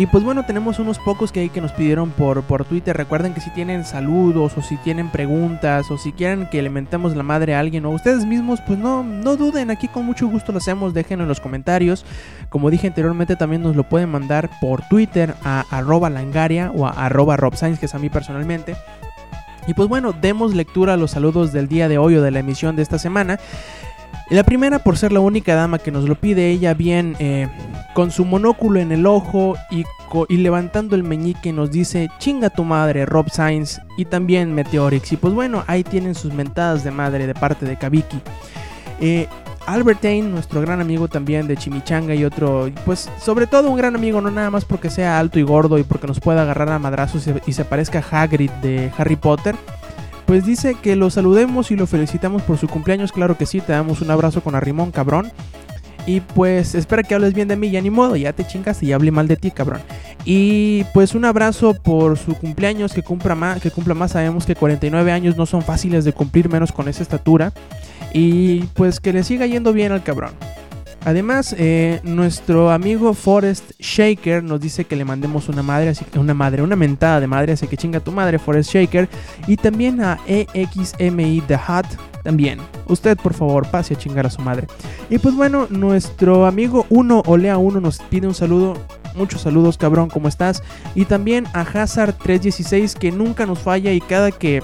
Y 0.00 0.06
pues 0.06 0.24
bueno, 0.24 0.46
tenemos 0.46 0.78
unos 0.78 0.98
pocos 0.98 1.30
que 1.30 1.50
que 1.50 1.60
nos 1.60 1.72
pidieron 1.72 2.10
por, 2.10 2.42
por 2.44 2.64
Twitter. 2.64 2.96
Recuerden 2.96 3.34
que 3.34 3.42
si 3.42 3.50
tienen 3.50 3.84
saludos 3.84 4.56
o 4.56 4.62
si 4.62 4.78
tienen 4.78 5.10
preguntas 5.10 5.90
o 5.90 5.98
si 5.98 6.12
quieren 6.12 6.46
que 6.46 6.62
le 6.62 6.70
mentemos 6.70 7.14
la 7.14 7.22
madre 7.22 7.54
a 7.54 7.60
alguien 7.60 7.84
o 7.84 7.90
ustedes 7.90 8.24
mismos, 8.24 8.62
pues 8.66 8.78
no, 8.78 9.02
no 9.02 9.36
duden, 9.36 9.70
aquí 9.70 9.88
con 9.88 10.06
mucho 10.06 10.26
gusto 10.26 10.52
lo 10.52 10.58
hacemos, 10.58 10.94
déjenlo 10.94 11.24
en 11.24 11.28
los 11.28 11.40
comentarios. 11.40 12.06
Como 12.48 12.70
dije 12.70 12.86
anteriormente, 12.86 13.36
también 13.36 13.62
nos 13.62 13.76
lo 13.76 13.84
pueden 13.90 14.08
mandar 14.08 14.48
por 14.58 14.80
Twitter 14.88 15.34
a 15.44 15.66
arroba 15.70 16.08
langaria 16.08 16.72
o 16.74 16.86
a 16.86 16.92
arroba 16.92 17.36
robscience, 17.36 17.78
que 17.78 17.84
es 17.84 17.94
a 17.94 17.98
mí 17.98 18.08
personalmente. 18.08 18.76
Y 19.66 19.74
pues 19.74 19.86
bueno, 19.86 20.14
demos 20.14 20.54
lectura 20.54 20.94
a 20.94 20.96
los 20.96 21.10
saludos 21.10 21.52
del 21.52 21.68
día 21.68 21.88
de 21.90 21.98
hoy 21.98 22.16
o 22.16 22.22
de 22.22 22.30
la 22.30 22.38
emisión 22.38 22.74
de 22.74 22.82
esta 22.82 22.98
semana. 22.98 23.38
La 24.30 24.44
primera 24.44 24.78
por 24.78 24.96
ser 24.96 25.10
la 25.10 25.18
única 25.18 25.56
dama 25.56 25.80
que 25.80 25.90
nos 25.90 26.08
lo 26.08 26.14
pide, 26.14 26.50
ella 26.50 26.72
bien 26.72 27.16
eh, 27.18 27.48
con 27.94 28.12
su 28.12 28.24
monóculo 28.24 28.78
en 28.78 28.92
el 28.92 29.04
ojo 29.04 29.56
y, 29.72 29.84
levantando 30.36 30.94
el 30.94 31.02
meñique 31.02 31.52
nos 31.52 31.72
dice 31.72 32.10
chinga 32.18 32.48
tu 32.50 32.62
madre 32.62 33.06
Rob 33.06 33.28
Sainz 33.28 33.80
y 33.96 34.04
también 34.04 34.54
Meteorix. 34.54 35.10
Y 35.10 35.16
pues 35.16 35.34
bueno, 35.34 35.64
ahí 35.66 35.82
tienen 35.82 36.14
sus 36.14 36.32
mentadas 36.32 36.84
de 36.84 36.92
madre 36.92 37.26
de 37.26 37.34
parte 37.34 37.66
de 37.66 37.76
Kabiki. 37.76 38.20
Eh, 39.00 39.26
Albertine, 39.66 40.28
nuestro 40.28 40.60
gran 40.60 40.80
amigo 40.80 41.08
también 41.08 41.48
de 41.48 41.56
Chimichanga 41.56 42.14
y 42.14 42.24
otro, 42.24 42.70
pues 42.84 43.10
sobre 43.20 43.48
todo 43.48 43.68
un 43.68 43.76
gran 43.76 43.96
amigo, 43.96 44.20
no 44.20 44.30
nada 44.30 44.50
más 44.50 44.64
porque 44.64 44.90
sea 44.90 45.18
alto 45.18 45.40
y 45.40 45.42
gordo 45.42 45.76
y 45.76 45.82
porque 45.82 46.06
nos 46.06 46.20
pueda 46.20 46.42
agarrar 46.42 46.68
a 46.68 46.78
madrazos 46.78 47.28
y 47.46 47.52
se 47.52 47.64
parezca 47.64 47.98
a 47.98 48.22
Hagrid 48.22 48.50
de 48.62 48.92
Harry 48.96 49.16
Potter 49.16 49.56
pues 50.30 50.46
dice 50.46 50.76
que 50.80 50.94
lo 50.94 51.10
saludemos 51.10 51.72
y 51.72 51.76
lo 51.76 51.88
felicitamos 51.88 52.42
por 52.42 52.56
su 52.56 52.68
cumpleaños. 52.68 53.10
Claro 53.10 53.36
que 53.36 53.46
sí, 53.46 53.60
te 53.60 53.72
damos 53.72 54.00
un 54.00 54.12
abrazo 54.12 54.44
con 54.44 54.54
arrimón, 54.54 54.92
cabrón. 54.92 55.32
Y 56.06 56.20
pues 56.20 56.76
espera 56.76 57.02
que 57.02 57.16
hables 57.16 57.34
bien 57.34 57.48
de 57.48 57.56
mí, 57.56 57.68
ya 57.72 57.80
ni 57.80 57.90
modo, 57.90 58.14
ya 58.14 58.32
te 58.32 58.46
chingas 58.46 58.80
y 58.84 58.92
hable 58.92 59.10
mal 59.10 59.26
de 59.26 59.34
ti, 59.34 59.50
cabrón. 59.50 59.80
Y 60.24 60.84
pues 60.94 61.16
un 61.16 61.24
abrazo 61.24 61.74
por 61.74 62.16
su 62.16 62.36
cumpleaños, 62.36 62.92
que 62.92 63.02
cumpla 63.02 63.34
más, 63.34 63.60
que 63.60 63.72
cumpla 63.72 63.94
más. 63.94 64.12
Sabemos 64.12 64.46
que 64.46 64.54
49 64.54 65.10
años 65.10 65.36
no 65.36 65.46
son 65.46 65.62
fáciles 65.62 66.04
de 66.04 66.12
cumplir, 66.12 66.48
menos 66.48 66.70
con 66.70 66.86
esa 66.86 67.02
estatura. 67.02 67.52
Y 68.12 68.60
pues 68.74 69.00
que 69.00 69.12
le 69.12 69.24
siga 69.24 69.46
yendo 69.46 69.72
bien 69.72 69.90
al 69.90 70.04
cabrón. 70.04 70.30
Además, 71.04 71.54
eh, 71.58 72.00
nuestro 72.02 72.70
amigo 72.70 73.14
Forest 73.14 73.72
Shaker 73.78 74.42
nos 74.42 74.60
dice 74.60 74.84
que 74.84 74.96
le 74.96 75.04
mandemos 75.04 75.48
una 75.48 75.62
madre, 75.62 75.88
así 75.88 76.04
que 76.04 76.18
una 76.18 76.34
madre, 76.34 76.62
una 76.62 76.76
mentada 76.76 77.20
de 77.20 77.26
madre, 77.26 77.52
así 77.52 77.66
que 77.66 77.76
chinga 77.76 78.00
tu 78.00 78.12
madre, 78.12 78.38
Forest 78.38 78.70
Shaker. 78.72 79.08
Y 79.46 79.56
también 79.56 80.00
a 80.02 80.18
EXMI 80.26 81.42
The 81.46 81.56
Hut, 81.56 81.86
también. 82.22 82.58
Usted, 82.86 83.16
por 83.16 83.34
favor, 83.34 83.66
pase 83.66 83.94
a 83.94 83.98
chingar 83.98 84.26
a 84.26 84.30
su 84.30 84.42
madre. 84.42 84.66
Y 85.08 85.18
pues 85.18 85.34
bueno, 85.34 85.66
nuestro 85.70 86.46
amigo 86.46 86.86
1 86.90 87.22
Olea 87.26 87.58
1 87.58 87.80
nos 87.80 87.98
pide 87.98 88.26
un 88.26 88.34
saludo. 88.34 88.74
Muchos 89.14 89.40
saludos, 89.40 89.76
cabrón, 89.76 90.08
¿cómo 90.08 90.28
estás? 90.28 90.62
Y 90.94 91.04
también 91.04 91.46
a 91.52 91.62
Hazard 91.62 92.14
316 92.14 92.94
que 92.94 93.10
nunca 93.10 93.44
nos 93.44 93.58
falla 93.58 93.92
y 93.92 94.00
cada 94.00 94.30
que 94.30 94.62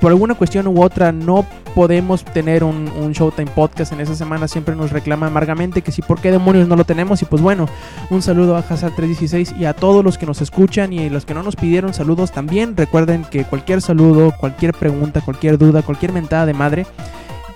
por 0.00 0.10
alguna 0.10 0.34
cuestión 0.34 0.66
u 0.66 0.82
otra 0.82 1.12
no 1.12 1.44
podemos 1.74 2.24
tener 2.24 2.64
un, 2.64 3.12
Showtime 3.12 3.50
Podcast 3.50 3.92
en 3.92 4.00
esa 4.00 4.14
semana, 4.14 4.48
siempre 4.48 4.74
nos 4.74 4.90
reclama 4.90 5.26
amargamente 5.26 5.82
que 5.82 5.92
si 5.92 6.02
por 6.02 6.20
qué 6.20 6.30
demonios 6.30 6.68
no 6.68 6.76
lo 6.76 6.84
tenemos. 6.84 7.22
Y 7.22 7.26
pues 7.26 7.42
bueno, 7.42 7.68
un 8.10 8.22
saludo 8.22 8.56
a 8.56 8.64
Hazard316 8.66 9.56
y 9.58 9.64
a 9.66 9.74
todos 9.74 10.04
los 10.04 10.18
que 10.18 10.26
nos 10.26 10.40
escuchan 10.40 10.92
y 10.92 11.08
los 11.10 11.24
que 11.24 11.34
no 11.34 11.42
nos 11.42 11.56
pidieron 11.56 11.94
saludos 11.94 12.32
también. 12.32 12.76
Recuerden 12.76 13.24
que 13.24 13.44
cualquier 13.44 13.82
saludo, 13.82 14.32
cualquier 14.38 14.72
pregunta, 14.74 15.20
cualquier 15.20 15.58
duda, 15.58 15.82
cualquier 15.82 16.12
mentada 16.12 16.46
de 16.46 16.54
madre 16.54 16.86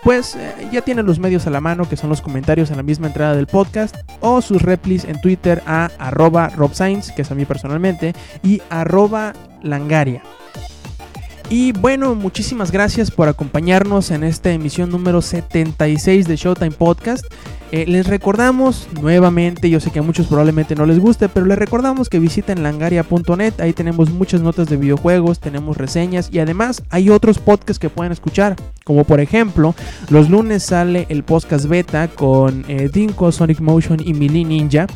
pues 0.05 0.37
eh, 0.37 0.69
ya 0.71 0.83
tienen 0.83 1.07
los 1.07 1.19
medios 1.19 1.47
a 1.47 1.51
la 1.51 1.63
mano, 1.63 1.89
que 1.89 1.97
son 1.97 2.11
los 2.11 2.21
comentarios 2.21 2.71
en 2.71 2.77
la 2.77 2.83
misma 2.83 3.07
entrada 3.07 3.35
del 3.35 3.47
podcast, 3.47 3.97
o 4.21 4.43
sus 4.43 4.61
replis 4.61 5.05
en 5.05 5.19
Twitter 5.19 5.63
a 5.67 5.91
arroba 5.99 6.51
robscience, 6.51 7.15
que 7.15 7.23
es 7.23 7.31
a 7.31 7.35
mí 7.35 7.47
personalmente, 7.47 8.13
y 8.43 8.61
arroba 8.69 9.33
langaria. 9.63 10.23
Y 11.51 11.73
bueno, 11.73 12.15
muchísimas 12.15 12.73
gracias 12.73 13.11
por 13.11 13.29
acompañarnos 13.29 14.11
en 14.11 14.25
esta 14.25 14.51
emisión 14.51 14.91
número 14.91 15.21
76 15.21 16.27
de 16.27 16.37
Showtime 16.37 16.71
Podcast. 16.71 17.25
Eh, 17.71 17.87
les 17.87 18.07
recordamos 18.07 18.87
nuevamente, 19.01 19.69
yo 19.69 19.81
sé 19.81 19.91
que 19.91 19.99
a 19.99 20.03
muchos 20.03 20.27
probablemente 20.27 20.77
no 20.77 20.87
les 20.87 21.01
guste, 21.01 21.29
pero 21.29 21.45
les 21.45 21.59
recordamos 21.59 22.09
que 22.09 22.21
visiten 22.21 22.63
langaria.net, 22.63 23.55
ahí 23.59 23.73
tenemos 23.73 24.11
muchas 24.11 24.41
notas 24.41 24.69
de 24.69 24.77
videojuegos, 24.77 25.41
tenemos 25.41 25.77
reseñas 25.77 26.29
y 26.33 26.39
además 26.39 26.83
hay 26.91 27.11
otros 27.11 27.39
podcasts 27.39 27.81
que 27.81 27.91
pueden 27.91 28.13
escuchar, 28.13 28.55
como 28.85 29.05
por 29.05 29.21
ejemplo, 29.21 29.75
los 30.09 30.31
lunes 30.31 30.63
sale 30.63 31.07
el 31.09 31.25
podcast 31.25 31.67
beta 31.67 32.07
con 32.09 32.65
eh, 32.69 32.89
Dinko, 32.93 33.33
Sonic 33.33 33.61
Motion 33.61 33.99
y 34.05 34.15
Mili 34.15 34.45
Ninja. 34.45 34.87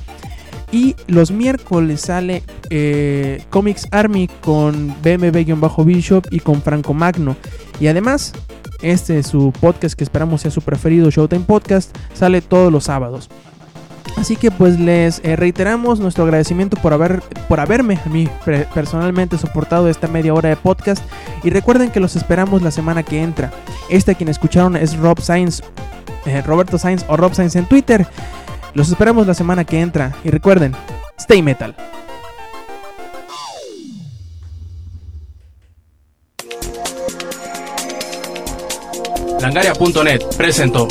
Y 0.71 0.97
los 1.07 1.31
miércoles 1.31 2.03
sale 2.03 2.43
eh, 2.71 3.43
Comics 3.51 3.89
Army 3.91 4.29
con 4.43 4.95
BMB-Bishop 5.03 6.29
y 6.31 6.41
con 6.41 6.61
Franco 6.61 6.93
Magno. 6.93 7.37
Y 7.81 7.87
además, 7.87 8.33
este 8.83 9.19
es 9.19 9.29
su 9.29 9.53
podcast 9.53 9.97
que 9.97 10.05
esperamos 10.05 10.43
sea 10.43 10.51
su 10.51 10.61
preferido, 10.61 11.11
Showtime 11.11 11.45
Podcast, 11.45 11.97
sale 12.13 12.43
todos 12.43 12.71
los 12.71 12.85
sábados. 12.85 13.29
Así 14.17 14.37
que 14.37 14.51
pues 14.51 14.81
les 14.81 15.21
eh, 15.25 15.37
reiteramos 15.37 16.01
nuestro 16.01 16.25
agradecimiento 16.25 16.77
por, 16.77 16.93
haber, 16.93 17.23
por 17.49 17.61
haberme 17.61 18.01
a 18.05 18.09
mí 18.09 18.29
personalmente 18.75 19.39
soportado 19.39 19.89
esta 19.89 20.09
media 20.09 20.35
hora 20.35 20.49
de 20.49 20.57
podcast. 20.57 21.05
Y 21.45 21.51
recuerden 21.51 21.91
que 21.91 22.01
los 22.01 22.17
esperamos 22.17 22.63
la 22.63 22.73
semana 22.73 23.05
que 23.05 23.23
entra. 23.23 23.53
Este 23.89 24.17
quien 24.17 24.29
escucharon 24.29 24.77
es 24.77 24.97
Rob 24.97 25.21
Sainz, 25.21 25.63
eh, 26.27 26.43
Roberto 26.43 26.79
Sainz 26.79 27.05
o 27.09 27.17
Rob 27.17 27.33
Sainz 27.33 27.55
en 27.55 27.67
Twitter. 27.67 28.07
Los 28.79 28.91
esperamos 28.91 29.27
la 29.27 29.35
semana 29.35 29.64
que 29.64 29.81
entra 29.81 30.14
y 30.23 30.31
recuerden, 30.31 30.73
stay 31.19 31.43
metal. 31.43 31.75
Langaria.net 39.41 40.21
presentó 40.37 40.87